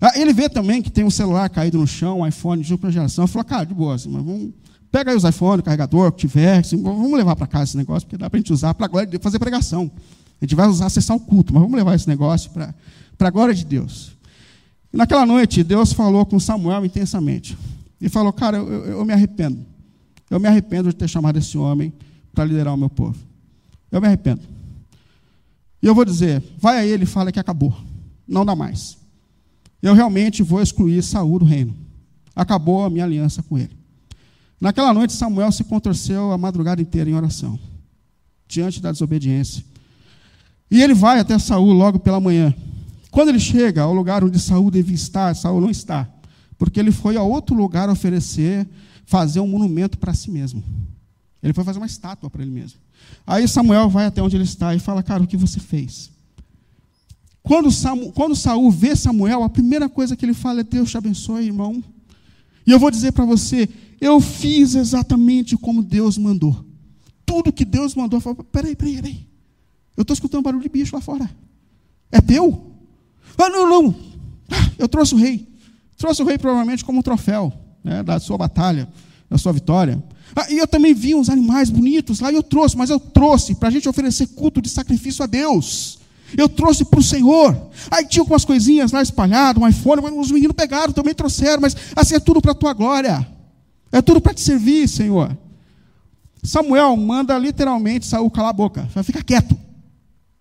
[0.00, 2.90] Ah, ele vê também que tem um celular caído no chão, um iPhone de última
[2.90, 3.24] geração.
[3.24, 4.50] Ele falou: cara, de boa, assim, mas vamos.
[4.90, 7.76] Pega aí os iPhones, o carregador, o que tiver, assim, vamos levar para casa esse
[7.78, 9.90] negócio, porque dá para a gente usar para fazer pregação.
[10.38, 12.74] A gente vai usar, acessar o culto, mas vamos levar esse negócio para
[13.20, 14.12] a glória de Deus.
[14.92, 17.56] E naquela noite, Deus falou com Samuel intensamente.
[18.00, 19.64] E falou: Cara, eu, eu, eu me arrependo.
[20.28, 21.92] Eu me arrependo de ter chamado esse homem
[22.34, 23.18] para liderar o meu povo.
[23.90, 24.42] Eu me arrependo.
[25.82, 27.74] E eu vou dizer: vai a ele e fala que acabou.
[28.26, 28.96] Não dá mais.
[29.82, 31.74] Eu realmente vou excluir Saul do reino.
[32.34, 33.76] Acabou a minha aliança com ele.
[34.60, 37.58] Naquela noite, Samuel se contorceu a madrugada inteira em oração,
[38.46, 39.64] diante da desobediência.
[40.70, 42.54] E ele vai até Saul logo pela manhã.
[43.12, 46.08] Quando ele chega ao lugar onde Saul devia estar, Saul não está,
[46.56, 48.66] porque ele foi a outro lugar oferecer,
[49.04, 50.64] fazer um monumento para si mesmo.
[51.42, 52.80] Ele foi fazer uma estátua para ele mesmo.
[53.26, 56.10] Aí Samuel vai até onde ele está e fala: Cara, o que você fez?
[57.42, 60.96] Quando, Samu, quando Saul vê Samuel, a primeira coisa que ele fala é: Deus te
[60.96, 61.84] abençoe, irmão.
[62.66, 63.68] E eu vou dizer para você:
[64.00, 66.64] eu fiz exatamente como Deus mandou.
[67.26, 68.16] Tudo que Deus mandou.
[68.16, 69.28] Eu falo, peraí, peraí, peraí.
[69.94, 71.30] Eu estou escutando barulho de bicho lá fora.
[72.10, 72.71] É teu?
[73.38, 73.94] Ah, não, não.
[74.78, 75.48] Eu trouxe o rei.
[75.96, 78.88] Trouxe o rei provavelmente como um troféu né, da sua batalha,
[79.28, 80.02] da sua vitória.
[80.34, 83.54] Ah, e eu também vi uns animais bonitos lá e eu trouxe, mas eu trouxe
[83.54, 85.98] para a gente oferecer culto de sacrifício a Deus.
[86.36, 87.70] Eu trouxe para o Senhor.
[87.90, 92.14] Aí tinha algumas coisinhas lá espalhadas, um iPhone, os meninos pegaram, também trouxeram, mas assim
[92.14, 93.26] é tudo para a tua glória.
[93.90, 95.36] É tudo para te servir, Senhor.
[96.42, 98.88] Samuel manda literalmente Saul calar a boca.
[99.04, 99.56] Fica quieto.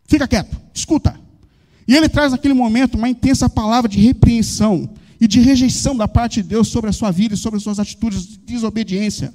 [0.07, 0.57] Fica quieto.
[0.73, 1.19] Escuta.
[1.91, 6.41] E ele traz naquele momento uma intensa palavra de repreensão e de rejeição da parte
[6.41, 9.33] de Deus sobre a sua vida e sobre as suas atitudes de desobediência.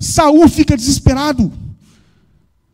[0.00, 1.52] Saul fica desesperado.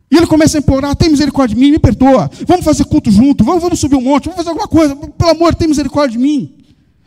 [0.09, 2.27] E ele começa a implorar: tem misericórdia de mim, me perdoa.
[2.47, 4.95] Vamos fazer culto junto, vamos, vamos subir um monte, vamos fazer alguma coisa.
[4.95, 6.51] Pelo amor, tem misericórdia de mim.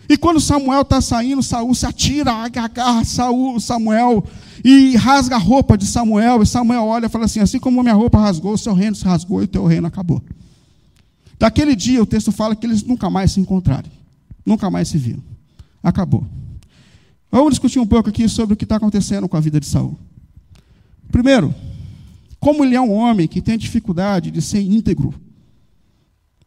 [0.08, 4.24] E quando Samuel está saindo, Saul se atira, agarra Saul, Samuel
[4.64, 6.40] e rasga a roupa de Samuel.
[6.40, 9.04] E Samuel olha e fala assim: assim como minha roupa rasgou, o seu reino se
[9.04, 10.22] rasgou e o teu reino acabou.
[11.38, 13.90] Daquele dia, o texto fala que eles nunca mais se encontraram,
[14.44, 15.22] nunca mais se viram.
[15.82, 16.26] Acabou.
[17.30, 19.98] Vamos discutir um pouco aqui sobre o que está acontecendo com a vida de Saul.
[21.10, 21.54] Primeiro,
[22.40, 25.14] como ele é um homem que tem dificuldade de ser íntegro.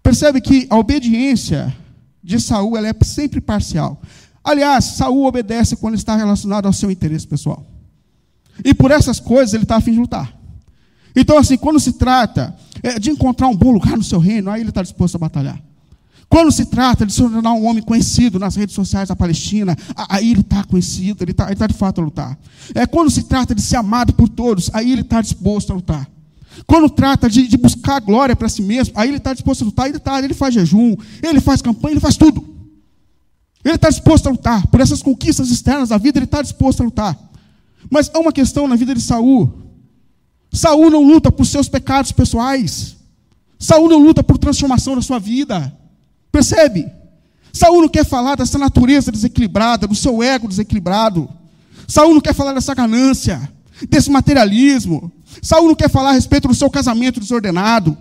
[0.01, 1.75] Percebe que a obediência
[2.23, 4.01] de Saul ela é sempre parcial.
[4.43, 7.65] Aliás, Saul obedece quando está relacionado ao seu interesse pessoal.
[8.63, 10.38] E por essas coisas ele está a fim de lutar.
[11.15, 14.61] Então, assim, quando se trata é, de encontrar um bom lugar no seu reino, aí
[14.61, 15.61] ele está disposto a batalhar.
[16.29, 19.75] Quando se trata de se tornar um homem conhecido nas redes sociais da Palestina,
[20.07, 22.37] aí ele está conhecido, ele está tá de fato a lutar.
[22.75, 26.07] É, quando se trata de ser amado por todos, aí ele está disposto a lutar.
[26.67, 29.89] Quando trata de, de buscar glória para si mesmo, aí ele está disposto a lutar,
[29.89, 32.45] ele, tá, ele faz jejum, ele faz campanha, ele faz tudo.
[33.63, 34.67] Ele está disposto a lutar.
[34.67, 37.17] Por essas conquistas externas da vida, ele está disposto a lutar.
[37.89, 39.51] Mas há uma questão na vida de Saul.
[40.51, 42.95] Saul não luta por seus pecados pessoais.
[43.57, 45.75] Saul não luta por transformação da sua vida.
[46.31, 46.87] Percebe?
[47.51, 51.29] Saul não quer falar dessa natureza desequilibrada, do seu ego desequilibrado.
[51.87, 53.49] Saul não quer falar dessa ganância,
[53.89, 55.11] desse materialismo.
[55.41, 57.97] Saul não quer falar a respeito do seu casamento desordenado.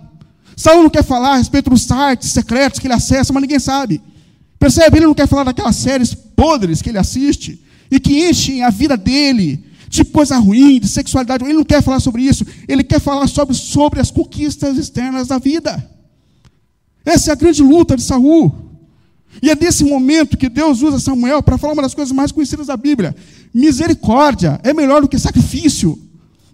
[0.55, 4.01] Saul não quer falar a respeito dos sites secretos que ele acessa, mas ninguém sabe.
[4.59, 4.97] Percebe?
[4.97, 8.97] Ele não quer falar daquelas séries podres que ele assiste e que enchem a vida
[8.97, 11.43] dele de coisa ruim, de sexualidade.
[11.43, 12.45] Ele não quer falar sobre isso.
[12.67, 15.83] Ele quer falar sobre, sobre as conquistas externas da vida.
[17.03, 18.53] Essa é a grande luta de Saul.
[19.41, 22.67] E é nesse momento que Deus usa Samuel para falar uma das coisas mais conhecidas
[22.67, 23.15] da Bíblia.
[23.51, 25.99] Misericórdia é melhor do que sacrifício.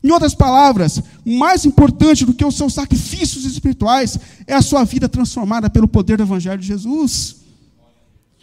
[0.01, 4.17] Em outras palavras, mais importante do que os seus sacrifícios espirituais
[4.47, 7.37] é a sua vida transformada pelo poder do Evangelho de Jesus.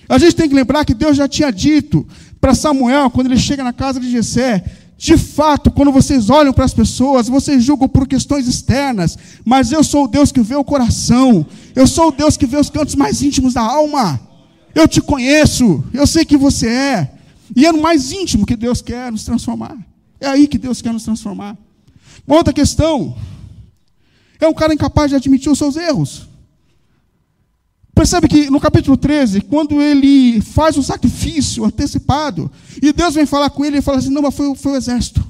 [0.08, 2.06] A gente tem que lembrar que Deus já tinha dito
[2.40, 4.64] para Samuel, quando ele chega na casa de Jessé,
[5.02, 9.82] de fato, quando vocês olham para as pessoas, vocês julgam por questões externas, mas eu
[9.82, 12.94] sou o Deus que vê o coração, eu sou o Deus que vê os cantos
[12.94, 14.20] mais íntimos da alma.
[14.72, 17.14] Eu te conheço, eu sei que você é,
[17.56, 19.76] e é no mais íntimo que Deus quer nos transformar.
[20.20, 21.58] É aí que Deus quer nos transformar.
[22.24, 23.16] Uma outra questão
[24.38, 26.28] é um cara incapaz de admitir os seus erros.
[27.94, 32.50] Percebe que no capítulo 13, quando ele faz o sacrifício antecipado,
[32.80, 35.24] e Deus vem falar com ele e fala assim: não, mas foi, foi o exército.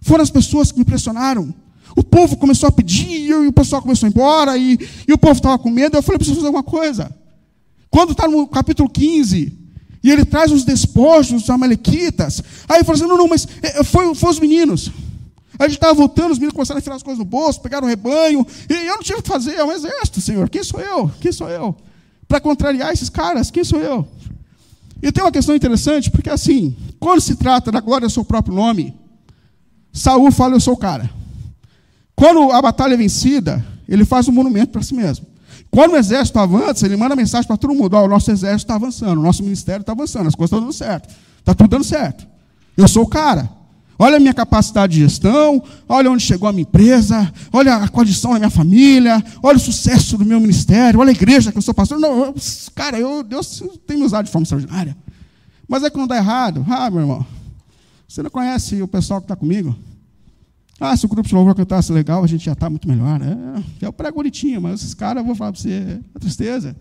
[0.00, 1.54] Foram as pessoas que me pressionaram.
[1.96, 5.18] O povo começou a pedir, e o pessoal começou a ir embora, e, e o
[5.18, 5.96] povo estava com medo.
[5.96, 7.14] Eu falei: preciso fazer alguma coisa.
[7.88, 9.56] Quando está no capítulo 15,
[10.02, 13.84] e ele traz os despojos dos amalequitas, aí ele fala assim: não, não, mas é,
[13.84, 14.90] foi, foi os meninos.
[15.58, 17.90] A gente estava voltando, os meninos começaram a enfiar as coisas no bolso, pegaram o
[17.90, 20.48] rebanho, e eu não tinha o que fazer, é um exército, Senhor.
[20.48, 21.10] Quem sou eu?
[21.20, 21.76] Quem sou eu?
[22.26, 24.06] Para contrariar esses caras, quem sou eu?
[25.02, 28.54] E tem uma questão interessante, porque assim, quando se trata da glória do seu próprio
[28.54, 28.94] nome,
[29.92, 31.10] Saul fala, eu sou o cara.
[32.16, 35.26] Quando a batalha é vencida, ele faz um monumento para si mesmo.
[35.70, 38.76] Quando o exército avança, ele manda mensagem para todo mundo: oh, o nosso exército está
[38.76, 41.12] avançando, o nosso ministério está avançando, as coisas estão dando certo.
[41.40, 42.26] Está tudo dando certo.
[42.76, 43.50] Eu sou o cara.
[43.98, 48.32] Olha a minha capacidade de gestão, olha onde chegou a minha empresa, olha a condição
[48.32, 51.72] da minha família, olha o sucesso do meu ministério, olha a igreja que eu sou
[51.72, 52.00] pastor.
[52.00, 52.34] Não, eu,
[52.74, 54.96] cara, eu, Deus tem me usado de forma extraordinária.
[55.68, 56.64] Mas é que não dá errado.
[56.68, 57.26] Ah, meu irmão,
[58.08, 59.76] você não conhece o pessoal que está comigo?
[60.80, 63.20] Ah, se o grupo de louvor cantasse legal, a gente já está muito melhor.
[63.22, 66.76] É, eu prego bonitinho, mas esses caras, eu vou falar para você, é tristeza.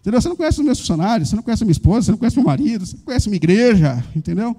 [0.00, 0.20] Entendeu?
[0.20, 2.36] Você não conhece os meus funcionários, você não conhece a minha esposa, você não conhece
[2.36, 4.56] meu marido, você não conhece minha igreja, entendeu?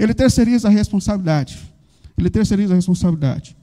[0.00, 1.58] Ele terceiriza a responsabilidade.
[2.16, 3.54] Ele terceiriza a responsabilidade.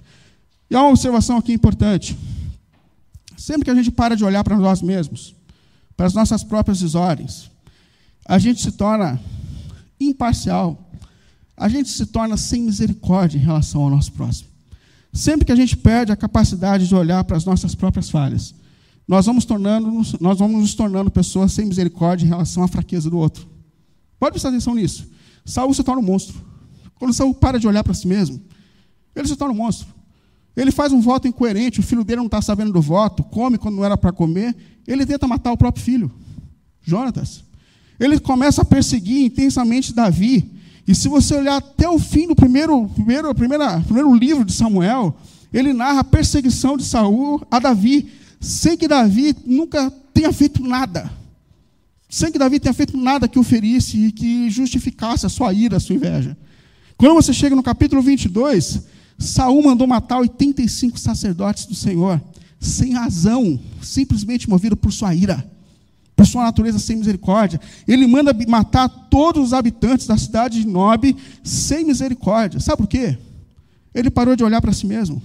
[0.69, 2.15] E há uma observação aqui importante.
[3.35, 5.35] Sempre que a gente para de olhar para nós mesmos,
[5.95, 7.49] para as nossas próprias desordens,
[8.23, 9.19] a gente se torna
[9.99, 10.91] imparcial,
[11.55, 14.47] a gente se torna sem misericórdia em relação ao nosso próximo.
[15.11, 18.53] Sempre que a gente perde a capacidade de olhar para as nossas próprias falhas,
[19.07, 19.89] nós vamos, tornando,
[20.21, 23.47] nós vamos nos tornando pessoas sem misericórdia em relação à fraqueza do outro.
[24.19, 25.16] Pode prestar atenção nisso.
[25.47, 26.35] Saul se torna um monstro.
[26.95, 28.39] Quando Saul para de olhar para si mesmo,
[29.15, 29.87] ele se torna um monstro.
[30.55, 33.75] Ele faz um voto incoerente, o filho dele não está sabendo do voto, come quando
[33.75, 34.55] não era para comer,
[34.85, 36.11] ele tenta matar o próprio filho,
[36.81, 37.43] Jonatas.
[37.99, 40.51] Ele começa a perseguir intensamente Davi.
[40.85, 45.15] E se você olhar até o fim do primeiro, primeiro, primeira, primeiro livro de Samuel,
[45.53, 51.09] ele narra a perseguição de Saul a Davi, sem que Davi nunca tenha feito nada
[52.09, 55.77] sem que Davi tenha feito nada que o ferisse e que justificasse a sua ira,
[55.77, 56.37] a sua inveja.
[56.97, 58.81] Quando você chega no capítulo 22,
[59.19, 62.21] Saul mandou matar 85 sacerdotes do Senhor,
[62.59, 65.45] sem razão, simplesmente movido por sua ira,
[66.15, 67.59] por sua natureza sem misericórdia.
[67.87, 72.59] Ele manda matar todos os habitantes da cidade de Nob sem misericórdia.
[72.59, 73.17] Sabe por quê?
[73.93, 75.21] Ele parou de olhar para si mesmo.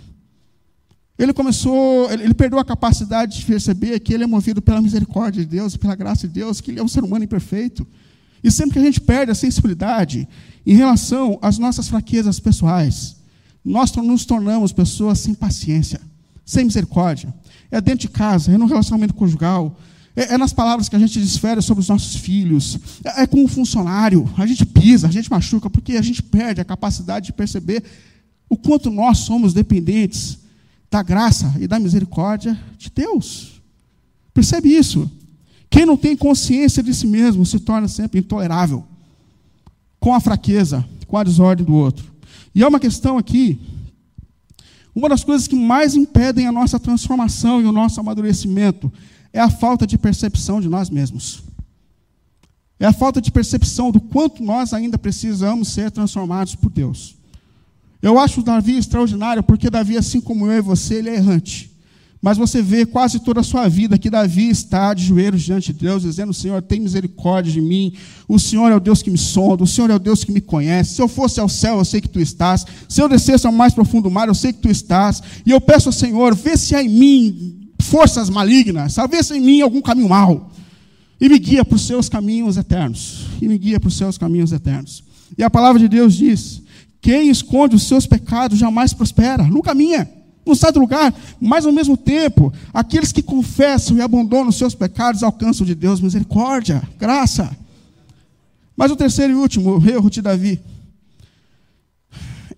[1.18, 5.48] Ele começou, ele perdeu a capacidade de perceber que ele é movido pela misericórdia de
[5.48, 7.86] Deus, pela graça de Deus, que ele é um ser humano imperfeito.
[8.42, 10.26] E sempre que a gente perde a sensibilidade
[10.66, 13.16] em relação às nossas fraquezas pessoais,
[13.64, 16.00] nós nos tornamos pessoas sem paciência,
[16.44, 17.32] sem misericórdia.
[17.70, 19.78] É dentro de casa, é no relacionamento conjugal,
[20.16, 22.78] é, é, nas palavras que a gente desfere sobre os nossos filhos.
[23.04, 24.28] É, é com o funcionário.
[24.36, 27.82] A gente pisa, a gente machuca, porque a gente perde a capacidade de perceber
[28.48, 30.41] o quanto nós somos dependentes
[30.92, 33.62] da graça e da misericórdia de Deus.
[34.34, 35.10] Percebe isso?
[35.70, 38.84] Quem não tem consciência de si mesmo se torna sempre intolerável
[39.98, 42.12] com a fraqueza, com a desordem do outro.
[42.54, 43.58] E é uma questão aqui,
[44.94, 48.92] uma das coisas que mais impedem a nossa transformação e o nosso amadurecimento
[49.32, 51.42] é a falta de percepção de nós mesmos.
[52.78, 57.16] É a falta de percepção do quanto nós ainda precisamos ser transformados por Deus.
[58.02, 61.70] Eu acho Davi extraordinário, porque Davi, assim como eu e você, ele é errante.
[62.20, 65.80] Mas você vê quase toda a sua vida que Davi está de joelhos diante de
[65.80, 67.92] Deus, dizendo: Senhor, tem misericórdia de mim.
[68.28, 70.40] O Senhor é o Deus que me sonda, o Senhor é o Deus que me
[70.40, 70.94] conhece.
[70.94, 72.64] Se eu fosse ao céu, eu sei que tu estás.
[72.88, 75.20] Se eu descesse ao mais profundo mar, eu sei que tu estás.
[75.44, 79.60] E eu peço ao Senhor, vê se há em mim forças malignas, talvez em mim
[79.60, 80.52] algum caminho mal,
[81.20, 84.52] e me guia para os seus caminhos eternos, e me guia para os seus caminhos
[84.52, 85.02] eternos.
[85.36, 86.61] E a palavra de Deus diz:
[87.02, 90.08] quem esconde os seus pecados jamais prospera, não caminha,
[90.46, 94.72] não sai do lugar, mas ao mesmo tempo, aqueles que confessam e abandonam os seus
[94.72, 97.54] pecados alcançam de Deus misericórdia, graça.
[98.76, 100.62] Mas o terceiro e último erro de Davi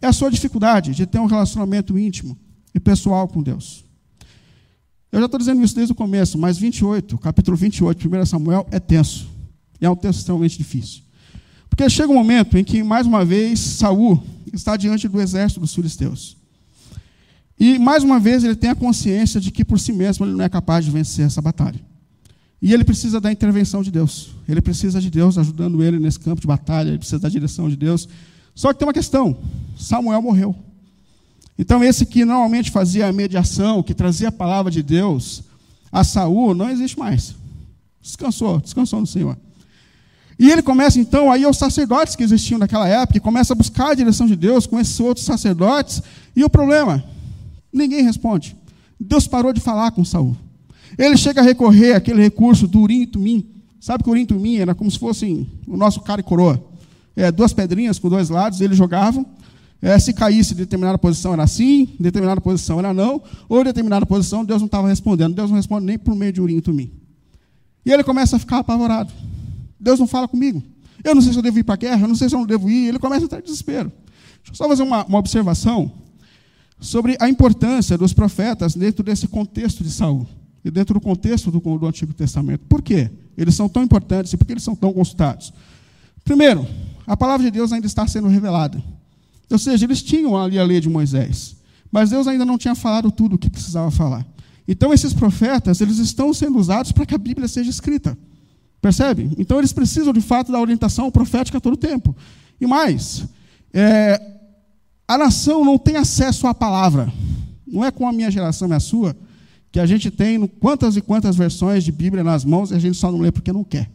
[0.00, 2.36] é a sua dificuldade de ter um relacionamento íntimo
[2.74, 3.82] e pessoal com Deus.
[5.10, 8.78] Eu já estou dizendo isso desde o começo, mas 28, capítulo 28, 1 Samuel, é
[8.78, 9.26] tenso.
[9.80, 11.02] E é um texto extremamente difícil.
[11.70, 14.22] Porque chega um momento em que, mais uma vez, Saul
[14.58, 16.36] está diante do exército dos filisteus.
[17.58, 20.44] E, mais uma vez, ele tem a consciência de que, por si mesmo, ele não
[20.44, 21.80] é capaz de vencer essa batalha.
[22.60, 24.30] E ele precisa da intervenção de Deus.
[24.48, 27.76] Ele precisa de Deus ajudando ele nesse campo de batalha, ele precisa da direção de
[27.76, 28.08] Deus.
[28.54, 29.36] Só que tem uma questão:
[29.76, 30.56] Samuel morreu.
[31.58, 35.44] Então, esse que normalmente fazia a mediação, que trazia a palavra de Deus
[35.92, 37.34] a Saul, não existe mais.
[38.02, 39.38] Descansou, descansou no Senhor.
[40.38, 43.90] E ele começa então aí os sacerdotes que existiam naquela época, e começa a buscar
[43.90, 46.02] a direção de Deus com esses outros sacerdotes.
[46.34, 47.04] E o problema,
[47.72, 48.56] ninguém responde.
[48.98, 50.36] Deus parou de falar com Saul.
[50.98, 53.46] Ele chega a recorrer àquele recurso do urim e tumim.
[53.80, 56.64] Sabe que o urim e tumim era como se fossem o nosso cara e coroa.
[57.16, 59.24] É, duas pedrinhas com dois lados, eles jogavam,
[59.80, 63.64] é, se caísse em determinada posição era assim, em determinada posição era não, ou em
[63.64, 65.34] determinada posição Deus não estava respondendo.
[65.34, 66.90] Deus não responde nem por meio de Urim e Tumim.
[67.84, 69.12] E ele começa a ficar apavorado.
[69.78, 70.62] Deus não fala comigo.
[71.02, 72.38] Eu não sei se eu devo ir para a guerra, eu não sei se eu
[72.38, 72.88] não devo ir.
[72.88, 73.92] Ele começa a entrar em desespero.
[74.38, 75.92] Deixa eu só fazer uma, uma observação
[76.80, 80.26] sobre a importância dos profetas dentro desse contexto de Saul
[80.64, 82.64] e dentro do contexto do, do Antigo Testamento.
[82.68, 83.10] Por quê?
[83.36, 85.52] Eles são tão importantes e por que eles são tão consultados?
[86.24, 86.66] Primeiro,
[87.06, 88.82] a palavra de Deus ainda está sendo revelada.
[89.50, 91.56] Ou seja, eles tinham ali a lei de Moisés,
[91.92, 94.26] mas Deus ainda não tinha falado tudo o que precisava falar.
[94.66, 98.16] Então esses profetas, eles estão sendo usados para que a Bíblia seja escrita.
[98.84, 99.30] Percebe?
[99.38, 102.14] Então eles precisam de fato da orientação profética todo o tempo.
[102.60, 103.24] E mais,
[103.72, 104.20] é,
[105.08, 107.10] a nação não tem acesso à palavra.
[107.66, 109.16] Não é com a minha geração e a sua
[109.72, 112.98] que a gente tem quantas e quantas versões de Bíblia nas mãos e a gente
[112.98, 113.90] só não lê porque não quer.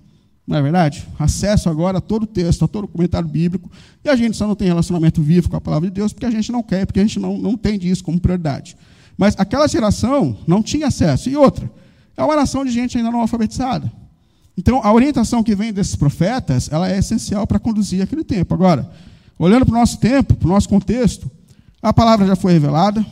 [0.48, 1.08] Não é verdade?
[1.20, 3.70] Acesso agora a todo o texto, a todo o comentário bíblico,
[4.04, 6.32] e a gente só não tem relacionamento vivo com a palavra de Deus porque a
[6.32, 8.76] gente não quer, porque a gente não, não tem isso como prioridade.
[9.16, 11.30] Mas aquela geração não tinha acesso.
[11.30, 11.72] E outra,
[12.18, 14.00] é uma nação de gente ainda não alfabetizada.
[14.60, 18.54] Então, a orientação que vem desses profetas, ela é essencial para conduzir aquele tempo.
[18.54, 18.92] Agora,
[19.38, 21.32] olhando para o nosso tempo, para o nosso contexto,
[21.82, 23.06] a palavra já foi revelada,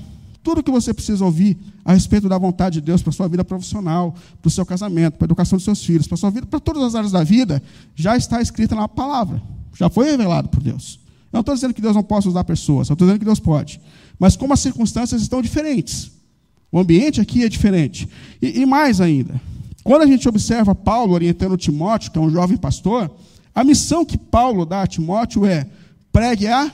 [0.44, 3.46] tudo que você precisa ouvir a respeito da vontade de Deus para a sua vida
[3.46, 6.46] profissional, para o seu casamento, para a educação dos seus filhos, para a sua vida,
[6.46, 7.64] para todas as áreas da vida,
[7.96, 9.42] já está escrita na palavra.
[9.74, 11.00] Já foi revelado por Deus.
[11.32, 13.40] Eu não estou dizendo que Deus não possa usar pessoas, eu estou dizendo que Deus
[13.40, 13.80] pode.
[14.20, 16.12] Mas como as circunstâncias estão diferentes,
[16.70, 18.06] o ambiente aqui é diferente.
[18.42, 19.40] E, e mais ainda,
[19.88, 23.10] quando a gente observa Paulo orientando Timóteo, que é um jovem pastor,
[23.56, 25.66] a missão que Paulo dá a Timóteo é
[26.12, 26.70] pregue a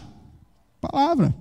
[0.82, 1.32] palavra.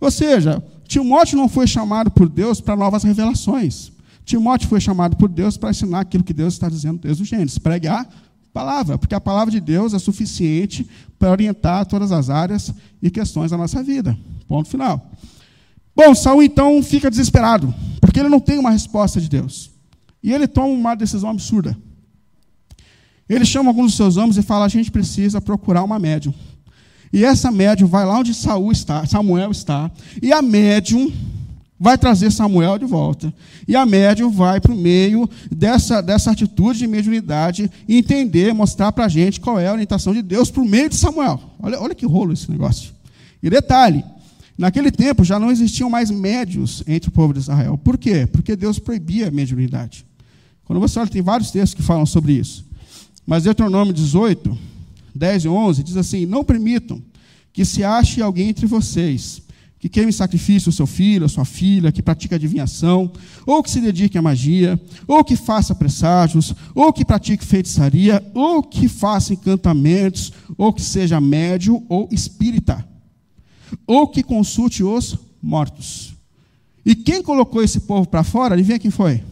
[0.00, 3.92] Ou seja, Timóteo não foi chamado por Deus para novas revelações.
[4.24, 7.58] Timóteo foi chamado por Deus para ensinar aquilo que Deus está dizendo desde o Gênesis.
[7.58, 8.04] Pregue a
[8.52, 10.84] palavra, porque a palavra de Deus é suficiente
[11.16, 14.18] para orientar todas as áreas e questões da nossa vida.
[14.48, 15.12] Ponto final.
[15.94, 19.77] Bom, Saul então fica desesperado, porque ele não tem uma resposta de Deus.
[20.22, 21.76] E ele toma uma decisão absurda.
[23.28, 26.34] Ele chama alguns dos seus homens e fala: a gente precisa procurar uma médium.
[27.12, 29.90] E essa médium vai lá onde Saul está, Samuel está,
[30.20, 31.10] e a médium
[31.80, 33.32] vai trazer Samuel de volta.
[33.66, 39.06] E a médium vai para o meio dessa, dessa atitude de mediunidade entender, mostrar para
[39.06, 41.40] a gente qual é a orientação de Deus por meio de Samuel.
[41.60, 42.92] Olha, olha que rolo esse negócio.
[43.42, 44.04] E detalhe,
[44.58, 47.78] Naquele tempo já não existiam mais médios entre o povo de Israel.
[47.78, 48.26] Por quê?
[48.26, 50.04] Porque Deus proibia a mediunidade.
[50.68, 52.62] Quando você olha, tem vários textos que falam sobre isso.
[53.26, 54.56] Mas Deuteronômio 18,
[55.14, 57.02] 10 e 11 diz assim: Não permitam
[57.54, 59.42] que se ache alguém entre vocês
[59.78, 63.10] que queime sacrifício o seu filho, a sua filha, que pratique adivinhação,
[63.46, 68.62] ou que se dedique à magia, ou que faça presságios, ou que pratique feitiçaria, ou
[68.62, 72.86] que faça encantamentos, ou que seja médio ou espírita,
[73.86, 76.12] ou que consulte os mortos.
[76.84, 79.22] E quem colocou esse povo para fora, adivinha quem foi?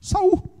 [0.00, 0.53] Saul.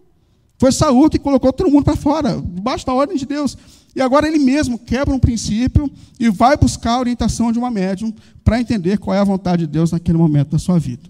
[0.64, 3.54] Foi Saul que colocou todo mundo para fora, debaixo da ordem de Deus.
[3.94, 8.10] E agora ele mesmo quebra um princípio e vai buscar a orientação de uma médium
[8.42, 11.02] para entender qual é a vontade de Deus naquele momento da sua vida.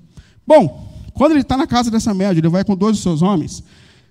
[0.45, 3.63] Bom, quando ele está na casa dessa médium, ele vai com dois dos seus homens,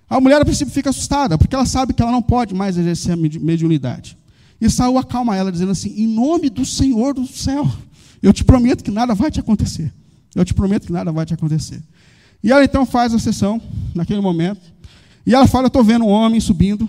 [0.08, 3.12] a mulher a princípio fica assustada, porque ela sabe que ela não pode mais exercer
[3.12, 4.16] a mediunidade.
[4.58, 7.70] E Saul acalma ela, dizendo assim: Em nome do Senhor do céu,
[8.22, 9.92] eu te prometo que nada vai te acontecer.
[10.34, 11.82] Eu te prometo que nada vai te acontecer.
[12.42, 13.60] E ela então faz a sessão,
[13.94, 14.73] naquele momento,
[15.26, 16.88] e ela fala: Estou vendo um homem subindo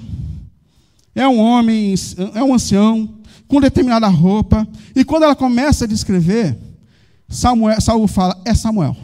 [1.15, 1.95] é um homem,
[2.33, 3.09] é um ancião,
[3.47, 4.67] com determinada roupa.
[4.93, 6.57] E quando ela começa a descrever,
[7.29, 8.95] Samuel, Saul fala: É Samuel.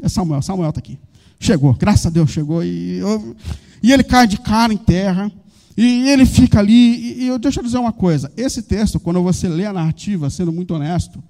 [0.00, 0.96] É Samuel, Samuel está aqui.
[1.40, 2.62] Chegou, graças a Deus chegou.
[2.62, 3.36] E, eu,
[3.82, 5.30] e ele cai de cara em terra.
[5.76, 6.72] E ele fica ali.
[6.72, 10.30] E, e eu, deixa eu dizer uma coisa: esse texto, quando você lê a narrativa,
[10.30, 11.22] sendo muito honesto,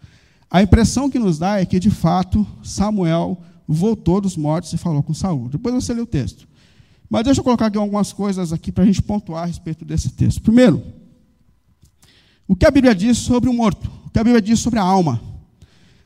[0.50, 5.02] a impressão que nos dá é que, de fato, Samuel voltou dos mortos e falou
[5.02, 5.48] com Saul.
[5.48, 6.46] Depois você lê o texto.
[7.08, 10.10] Mas deixa eu colocar aqui algumas coisas aqui para a gente pontuar a respeito desse
[10.10, 10.42] texto.
[10.42, 10.82] Primeiro,
[12.48, 13.90] o que a Bíblia diz sobre o morto?
[14.06, 15.20] O que a Bíblia diz sobre a alma?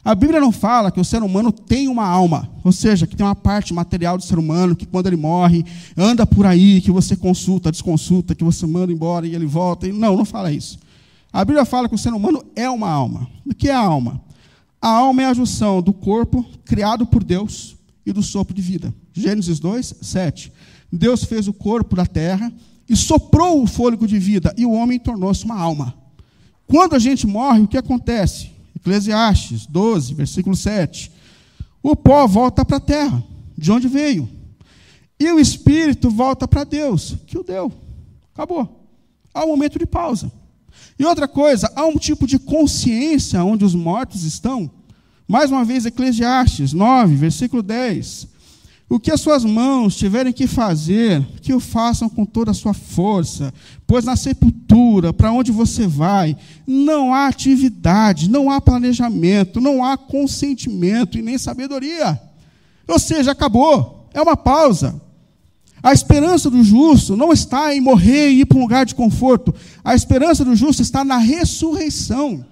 [0.03, 3.24] A Bíblia não fala que o ser humano tem uma alma, ou seja, que tem
[3.24, 7.14] uma parte material do ser humano, que quando ele morre, anda por aí, que você
[7.14, 9.86] consulta, desconsulta, que você manda embora e ele volta.
[9.88, 10.78] Não, não fala isso.
[11.30, 13.28] A Bíblia fala que o ser humano é uma alma.
[13.46, 14.20] O que é a alma?
[14.80, 18.94] A alma é a junção do corpo criado por Deus e do sopro de vida.
[19.12, 20.51] Gênesis 2, 7.
[20.93, 22.53] Deus fez o corpo da terra
[22.88, 25.95] e soprou o fôlego de vida, e o homem tornou-se uma alma.
[26.66, 28.51] Quando a gente morre, o que acontece?
[28.74, 31.11] Eclesiastes 12, versículo 7.
[31.82, 33.22] O pó volta para a terra,
[33.57, 34.28] de onde veio.
[35.18, 37.72] E o espírito volta para Deus, que o deu.
[38.34, 38.88] Acabou.
[39.32, 40.32] Há um momento de pausa.
[40.99, 44.70] E outra coisa, há um tipo de consciência onde os mortos estão.
[45.28, 48.28] Mais uma vez, Eclesiastes 9, versículo 10.
[48.91, 52.74] O que as suas mãos tiverem que fazer, que o façam com toda a sua
[52.74, 53.55] força,
[53.86, 56.36] pois na sepultura, para onde você vai,
[56.66, 62.20] não há atividade, não há planejamento, não há consentimento e nem sabedoria.
[62.88, 65.01] Ou seja, acabou, é uma pausa.
[65.80, 69.55] A esperança do justo não está em morrer e ir para um lugar de conforto,
[69.84, 72.45] a esperança do justo está na ressurreição.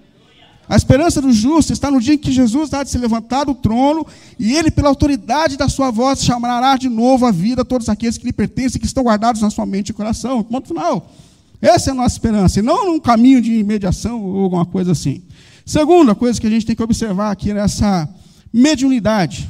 [0.69, 3.55] A esperança do justo está no dia em que Jesus há de se levantar do
[3.55, 4.05] trono
[4.37, 8.27] e ele, pela autoridade da sua voz, chamará de novo a vida todos aqueles que
[8.27, 10.43] lhe pertencem que estão guardados na sua mente e coração.
[10.43, 11.11] Ponto final.
[11.59, 15.23] Essa é a nossa esperança, e não num caminho de mediação ou alguma coisa assim.
[15.65, 18.07] Segunda coisa que a gente tem que observar aqui nessa
[18.53, 19.49] mediunidade.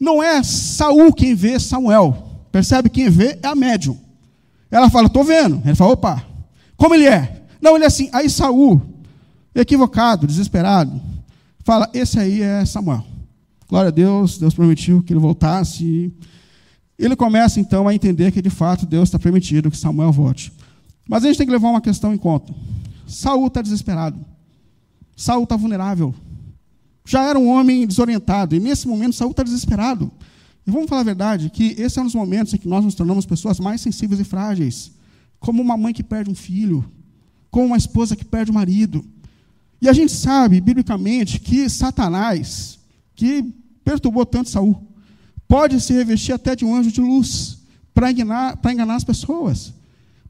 [0.00, 2.42] Não é Saul quem vê Samuel.
[2.50, 2.90] Percebe?
[2.90, 3.96] Quem vê é a médium.
[4.68, 5.62] Ela fala, estou vendo.
[5.64, 6.24] Ele fala, opa,
[6.76, 7.42] como ele é?
[7.60, 8.10] Não, ele é assim.
[8.12, 8.97] Aí Saul
[9.62, 11.00] equivocado, desesperado,
[11.64, 13.04] fala: Esse aí é Samuel.
[13.68, 16.12] Glória a Deus, Deus permitiu que ele voltasse.
[16.98, 20.52] Ele começa então a entender que de fato Deus está permitindo que Samuel volte.
[21.08, 22.54] Mas a gente tem que levar uma questão em conta.
[23.06, 24.18] Saul está desesperado.
[25.16, 26.14] Saul está vulnerável.
[27.06, 28.54] Já era um homem desorientado.
[28.54, 30.10] E nesse momento Saul está desesperado.
[30.66, 32.94] E vamos falar a verdade, que esse é um dos momentos em que nós nos
[32.94, 34.92] tornamos pessoas mais sensíveis e frágeis.
[35.38, 36.84] Como uma mãe que perde um filho.
[37.50, 39.04] Como uma esposa que perde o um marido.
[39.80, 42.78] E a gente sabe, biblicamente, que Satanás,
[43.14, 43.44] que
[43.84, 44.82] perturbou tanto Saul,
[45.46, 47.58] pode se revestir até de um anjo de luz
[47.94, 49.72] para enganar, enganar as pessoas.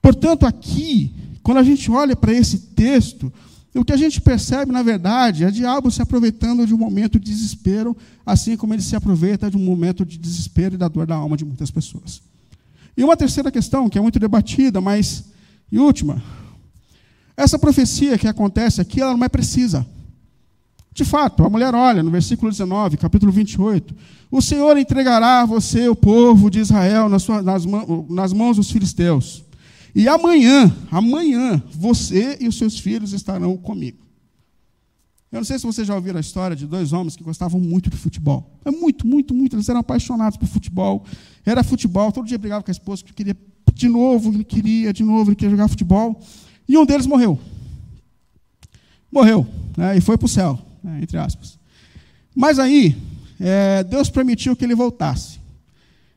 [0.00, 3.32] Portanto, aqui, quando a gente olha para esse texto,
[3.74, 7.18] o que a gente percebe, na verdade, é o diabo se aproveitando de um momento
[7.18, 11.06] de desespero, assim como ele se aproveita de um momento de desespero e da dor
[11.06, 12.22] da alma de muitas pessoas.
[12.96, 15.24] E uma terceira questão, que é muito debatida, mas,
[15.70, 16.22] e última,
[17.38, 19.86] essa profecia que acontece aqui, ela não é precisa.
[20.92, 23.94] De fato, a mulher olha no versículo 19, capítulo 28.
[24.28, 27.64] O Senhor entregará a você, o povo de Israel, nas, suas, nas,
[28.10, 29.44] nas mãos dos filisteus.
[29.94, 34.04] E amanhã, amanhã, você e os seus filhos estarão comigo.
[35.30, 37.88] Eu não sei se vocês já ouviram a história de dois homens que gostavam muito
[37.88, 38.58] de futebol.
[38.64, 39.54] É muito, muito, muito.
[39.54, 41.04] Eles eram apaixonados por futebol.
[41.46, 43.36] Era futebol, todo dia brigava com a esposa, que queria
[43.72, 46.20] de novo, ele queria, de novo, ele queria jogar futebol.
[46.68, 47.38] E um deles morreu.
[49.10, 49.46] Morreu,
[49.76, 51.58] né, e foi para o céu, né, entre aspas.
[52.36, 52.96] Mas aí,
[53.40, 55.40] é, Deus permitiu que ele voltasse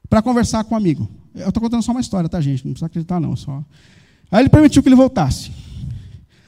[0.10, 1.10] para conversar com um amigo.
[1.34, 2.66] Eu estou contando só uma história, tá, gente?
[2.66, 3.36] Não precisa acreditar, não.
[3.36, 3.64] Só.
[4.30, 5.52] Aí ele permitiu que ele voltasse.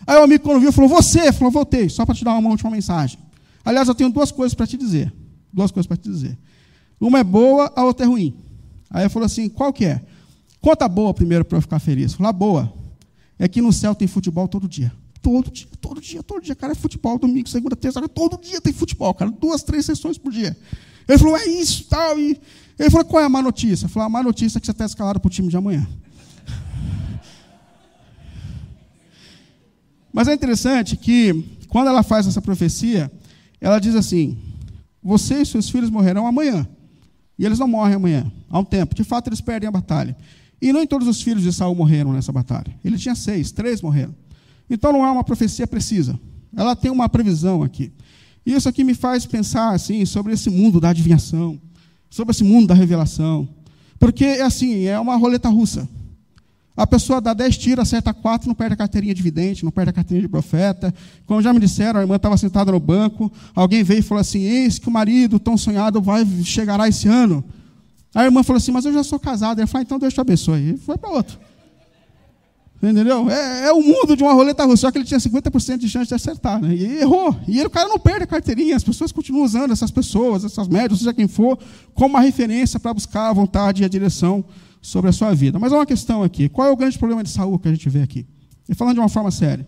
[0.06, 1.32] Aí o amigo, quando viu, falou: Você?
[1.32, 3.18] Falou: Voltei, só para te dar uma última mensagem.
[3.64, 5.14] Aliás, eu tenho duas coisas para te dizer.
[5.52, 6.38] Duas coisas para te dizer.
[7.00, 8.36] Uma é boa, a outra é ruim.
[8.90, 10.02] Aí ele falou assim: Qual que é?
[10.60, 12.14] Conta boa primeiro para eu ficar feliz.
[12.14, 12.74] Falou: A boa
[13.38, 14.92] é que no céu tem futebol todo dia.
[15.22, 16.56] Todo dia, todo dia, todo dia.
[16.56, 19.32] Cara, é futebol, domingo, segunda, terça, todo dia tem futebol, cara.
[19.32, 20.56] Duas, três sessões por dia.
[21.08, 22.20] Ele falou: É isso tal.
[22.20, 22.40] E
[22.78, 23.86] ele falou: Qual é a má notícia?
[23.86, 25.88] Ele falou: A má notícia é que você está escalado para o time de amanhã.
[30.12, 33.12] Mas é interessante que, quando ela faz essa profecia,
[33.62, 34.38] ela diz assim:
[35.02, 36.68] Você e seus filhos morrerão amanhã.
[37.38, 38.94] E eles não morrem amanhã, há um tempo.
[38.94, 40.16] De fato, eles perdem a batalha.
[40.64, 42.74] E nem todos os filhos de Saul morreram nessa batalha.
[42.86, 44.16] Ele tinha seis, três morreram.
[44.70, 46.18] Então não é uma profecia precisa.
[46.56, 47.92] Ela tem uma previsão aqui.
[48.46, 51.60] E isso aqui me faz pensar assim sobre esse mundo da adivinhação,
[52.10, 53.46] sobre esse mundo da revelação.
[54.00, 55.86] Porque assim, é uma roleta russa.
[56.78, 59.90] A pessoa dá 10 tiros, acerta 4, não perde a carteirinha de vidente, não perde
[59.90, 60.96] a carteirinha de profeta.
[61.26, 64.40] Como já me disseram, a irmã estava sentada no banco, alguém veio e falou assim:
[64.40, 67.44] Eis que o marido tão sonhado vai chegará esse ano.
[68.14, 69.62] A irmã falou assim: Mas eu já sou casada.
[69.62, 70.72] Ele falou: Então Deus te abençoe.
[70.72, 71.40] E foi para outro.
[72.82, 73.30] Entendeu?
[73.30, 76.10] É, é, o mundo de uma roleta russa, só que ele tinha 50% de chance
[76.10, 76.62] de acertar.
[76.62, 76.76] Né?
[76.76, 77.34] E errou.
[77.48, 80.68] E ele, o cara não perde a carteirinha, as pessoas continuam usando essas pessoas, essas
[80.68, 81.58] médias, seja quem for,
[81.94, 84.44] como uma referência para buscar a vontade e a direção
[84.82, 85.58] sobre a sua vida.
[85.58, 87.88] Mas há uma questão aqui: qual é o grande problema de Saul que a gente
[87.90, 88.26] vê aqui?
[88.68, 89.66] E falando de uma forma séria.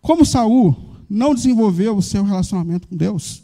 [0.00, 0.76] Como Saul
[1.10, 3.42] não desenvolveu o seu relacionamento com Deus?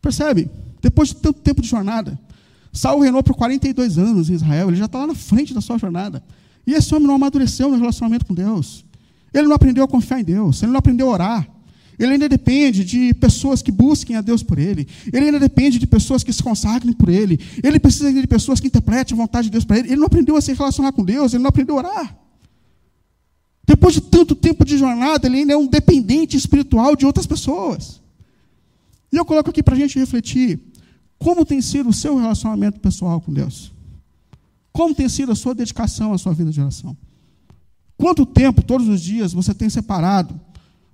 [0.00, 0.50] Percebe?
[0.80, 2.18] Depois de tanto tempo de jornada,
[2.76, 5.78] Saul reinou por 42 anos em Israel, ele já está lá na frente da sua
[5.78, 6.22] jornada.
[6.66, 8.84] E esse homem não amadureceu no relacionamento com Deus.
[9.32, 11.48] Ele não aprendeu a confiar em Deus, ele não aprendeu a orar,
[11.98, 14.86] ele ainda depende de pessoas que busquem a Deus por ele.
[15.10, 17.40] Ele ainda depende de pessoas que se consagrem por ele.
[17.62, 19.88] Ele precisa de pessoas que interpretem a vontade de Deus para ele.
[19.88, 22.18] Ele não aprendeu a se relacionar com Deus, ele não aprendeu a orar.
[23.66, 28.00] Depois de tanto tempo de jornada, ele ainda é um dependente espiritual de outras pessoas.
[29.10, 30.60] E eu coloco aqui para a gente refletir:
[31.26, 33.72] como tem sido o seu relacionamento pessoal com Deus?
[34.72, 36.96] Como tem sido a sua dedicação à sua vida de oração?
[37.96, 40.40] Quanto tempo, todos os dias, você tem separado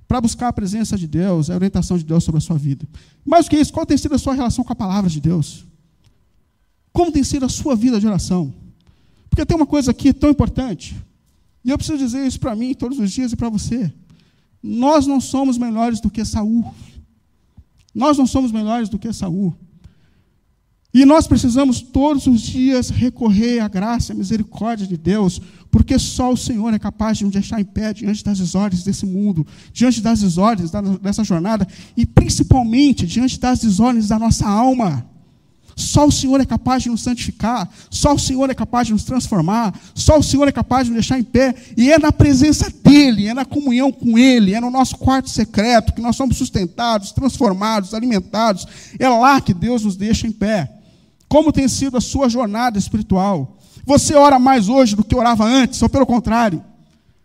[0.08, 2.88] para buscar a presença de Deus, a orientação de Deus sobre a sua vida.
[3.22, 5.66] Mais do que isso, qual tem sido a sua relação com a palavra de Deus?
[6.94, 8.54] Como tem sido a sua vida de oração?
[9.28, 10.96] Porque tem uma coisa aqui tão importante,
[11.62, 13.92] e eu preciso dizer isso para mim todos os dias e para você.
[14.62, 16.72] Nós não somos melhores do que Saul.
[17.94, 19.54] Nós não somos melhores do que Saul.
[20.94, 25.40] E nós precisamos todos os dias recorrer à graça à misericórdia de Deus,
[25.70, 29.06] porque só o Senhor é capaz de nos deixar em pé diante das desordens desse
[29.06, 30.70] mundo, diante das desordens
[31.00, 31.66] dessa jornada
[31.96, 35.06] e principalmente diante das desordens da nossa alma.
[35.74, 39.04] Só o Senhor é capaz de nos santificar, só o Senhor é capaz de nos
[39.04, 42.70] transformar, só o Senhor é capaz de nos deixar em pé, e é na presença
[42.84, 47.12] dEle, é na comunhão com Ele, é no nosso quarto secreto que nós somos sustentados,
[47.12, 48.66] transformados, alimentados,
[48.98, 50.81] é lá que Deus nos deixa em pé.
[51.32, 53.56] Como tem sido a sua jornada espiritual?
[53.86, 56.62] Você ora mais hoje do que orava antes, ou pelo contrário?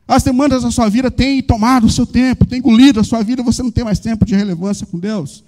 [0.07, 3.43] As demandas da sua vida têm tomado o seu tempo, têm engolido a sua vida,
[3.43, 5.43] você não tem mais tempo de relevância com Deus.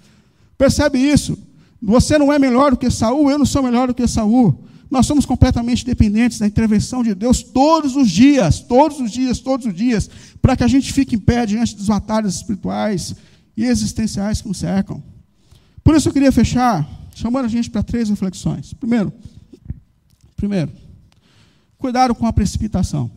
[0.58, 1.38] Percebe isso?
[1.80, 4.62] Você não é melhor do que Saul, eu não sou melhor do que Saul.
[4.90, 9.64] Nós somos completamente dependentes da intervenção de Deus todos os dias, todos os dias, todos
[9.64, 10.10] os dias,
[10.42, 13.14] para que a gente fique em pé diante dos batalhas espirituais
[13.56, 15.02] e existenciais que nos cercam.
[15.82, 18.72] Por isso eu queria fechar chamando a gente para três reflexões.
[18.72, 19.12] Primeiro,
[20.36, 20.72] primeiro,
[21.76, 23.10] cuidado com a precipitação.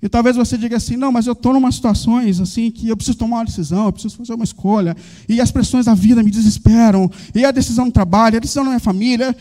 [0.00, 3.18] E talvez você diga assim, não, mas eu estou em situações assim que eu preciso
[3.18, 4.96] tomar uma decisão, eu preciso fazer uma escolha,
[5.28, 8.70] e as pressões da vida me desesperam, e a decisão no trabalho, a decisão na
[8.70, 9.36] minha família.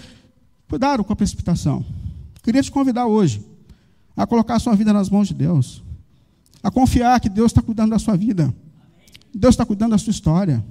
[0.67, 1.85] Cuidado com a precipitação.
[2.41, 3.45] Queria te convidar hoje
[4.17, 5.83] a colocar a sua vida nas mãos de Deus,
[6.63, 8.51] a confiar que Deus está cuidando da sua vida,
[9.31, 10.65] Deus está cuidando da sua história.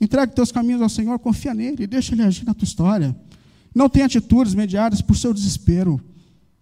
[0.00, 3.16] Entregue teus caminhos ao Senhor, confia nele, deixa ele agir na tua história.
[3.74, 6.00] Não tenha atitudes mediadas por seu desespero.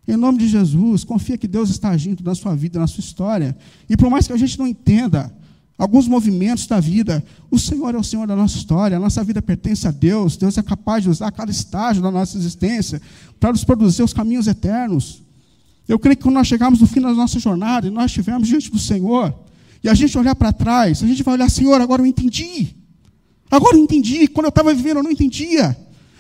[0.07, 3.57] Em nome de Jesus, confia que Deus está agindo na sua vida, na sua história.
[3.89, 5.35] E por mais que a gente não entenda
[5.78, 9.41] alguns movimentos da vida, o Senhor é o Senhor da nossa história, a nossa vida
[9.41, 10.37] pertence a Deus.
[10.37, 13.01] Deus é capaz de usar cada estágio da nossa existência
[13.41, 15.22] para nos produzir os caminhos eternos.
[15.89, 18.70] Eu creio que quando nós chegarmos no fim da nossa jornada e nós estivermos diante
[18.70, 19.35] do Senhor,
[19.82, 22.74] e a gente olhar para trás, a gente vai olhar, Senhor, agora eu entendi.
[23.55, 24.26] Agora eu entendi.
[24.26, 25.76] Quando eu estava vivendo, eu não entendia.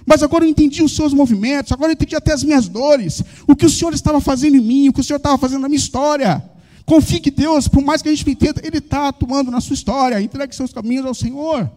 [0.06, 3.56] Mas agora eu entendi os seus movimentos, agora eu entendi até as minhas dores, o
[3.56, 5.78] que o Senhor estava fazendo em mim, o que o Senhor estava fazendo na minha
[5.78, 6.44] história.
[6.86, 10.20] Confie que Deus, por mais que a gente entenda, Ele está atuando na sua história.
[10.20, 11.68] Entregue seus caminhos ao Senhor.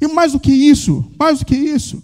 [0.00, 2.02] E mais do que isso, mais do que isso,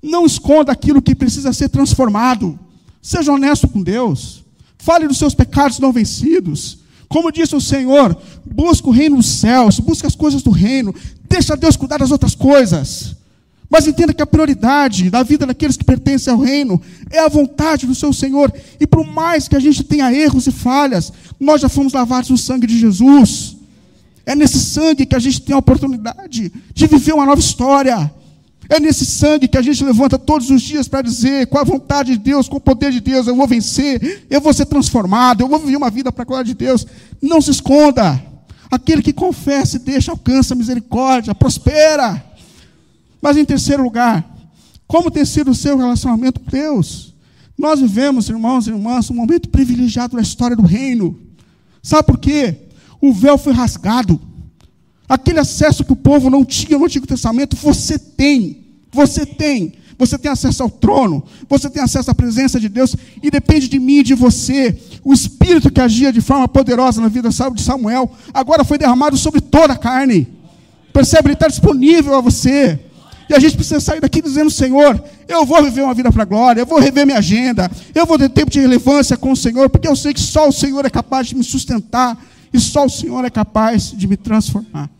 [0.00, 2.58] não esconda aquilo que precisa ser transformado.
[3.02, 4.44] Seja honesto com Deus.
[4.78, 6.79] Fale dos seus pecados não vencidos.
[7.10, 10.94] Como disse o Senhor, busca o reino dos céus, busca as coisas do reino,
[11.28, 13.16] deixa Deus cuidar das outras coisas.
[13.68, 16.80] Mas entenda que a prioridade da vida daqueles que pertencem ao reino
[17.10, 18.52] é a vontade do seu Senhor.
[18.78, 22.38] E por mais que a gente tenha erros e falhas, nós já fomos lavados no
[22.38, 23.56] sangue de Jesus.
[24.24, 28.08] É nesse sangue que a gente tem a oportunidade de viver uma nova história.
[28.70, 32.12] É nesse sangue que a gente levanta todos os dias para dizer, com a vontade
[32.12, 35.48] de Deus, com o poder de Deus, eu vou vencer, eu vou ser transformado, eu
[35.48, 36.86] vou viver uma vida para a glória de Deus.
[37.20, 38.22] Não se esconda.
[38.70, 42.24] Aquele que confessa e deixa, alcança misericórdia, prospera.
[43.20, 44.24] Mas em terceiro lugar,
[44.86, 47.12] como tem sido o seu relacionamento com Deus?
[47.58, 51.18] Nós vivemos, irmãos e irmãs, um momento privilegiado na história do reino.
[51.82, 52.68] Sabe por quê?
[53.00, 54.20] O véu foi rasgado.
[55.08, 58.59] Aquele acesso que o povo não tinha no Antigo Testamento, você tem.
[58.92, 59.74] Você tem.
[59.98, 63.78] Você tem acesso ao trono, você tem acesso à presença de Deus, e depende de
[63.78, 64.74] mim e de você.
[65.04, 69.42] O Espírito que agia de forma poderosa na vida de Samuel, agora foi derramado sobre
[69.42, 70.26] toda a carne.
[70.90, 71.28] Percebe?
[71.28, 72.80] Ele está disponível a você.
[73.28, 76.26] E a gente precisa sair daqui dizendo: Senhor, eu vou viver uma vida para a
[76.26, 79.68] glória, eu vou rever minha agenda, eu vou ter tempo de relevância com o Senhor,
[79.68, 82.18] porque eu sei que só o Senhor é capaz de me sustentar
[82.52, 84.90] e só o Senhor é capaz de me transformar.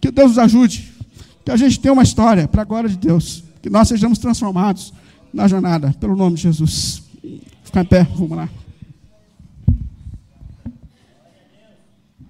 [0.00, 0.92] Que Deus nos ajude,
[1.48, 4.92] que a gente tenha uma história para a glória de Deus que nós sejamos transformados
[5.32, 7.02] na jornada, pelo nome de Jesus.
[7.64, 8.50] Ficar em pé, vamos lá.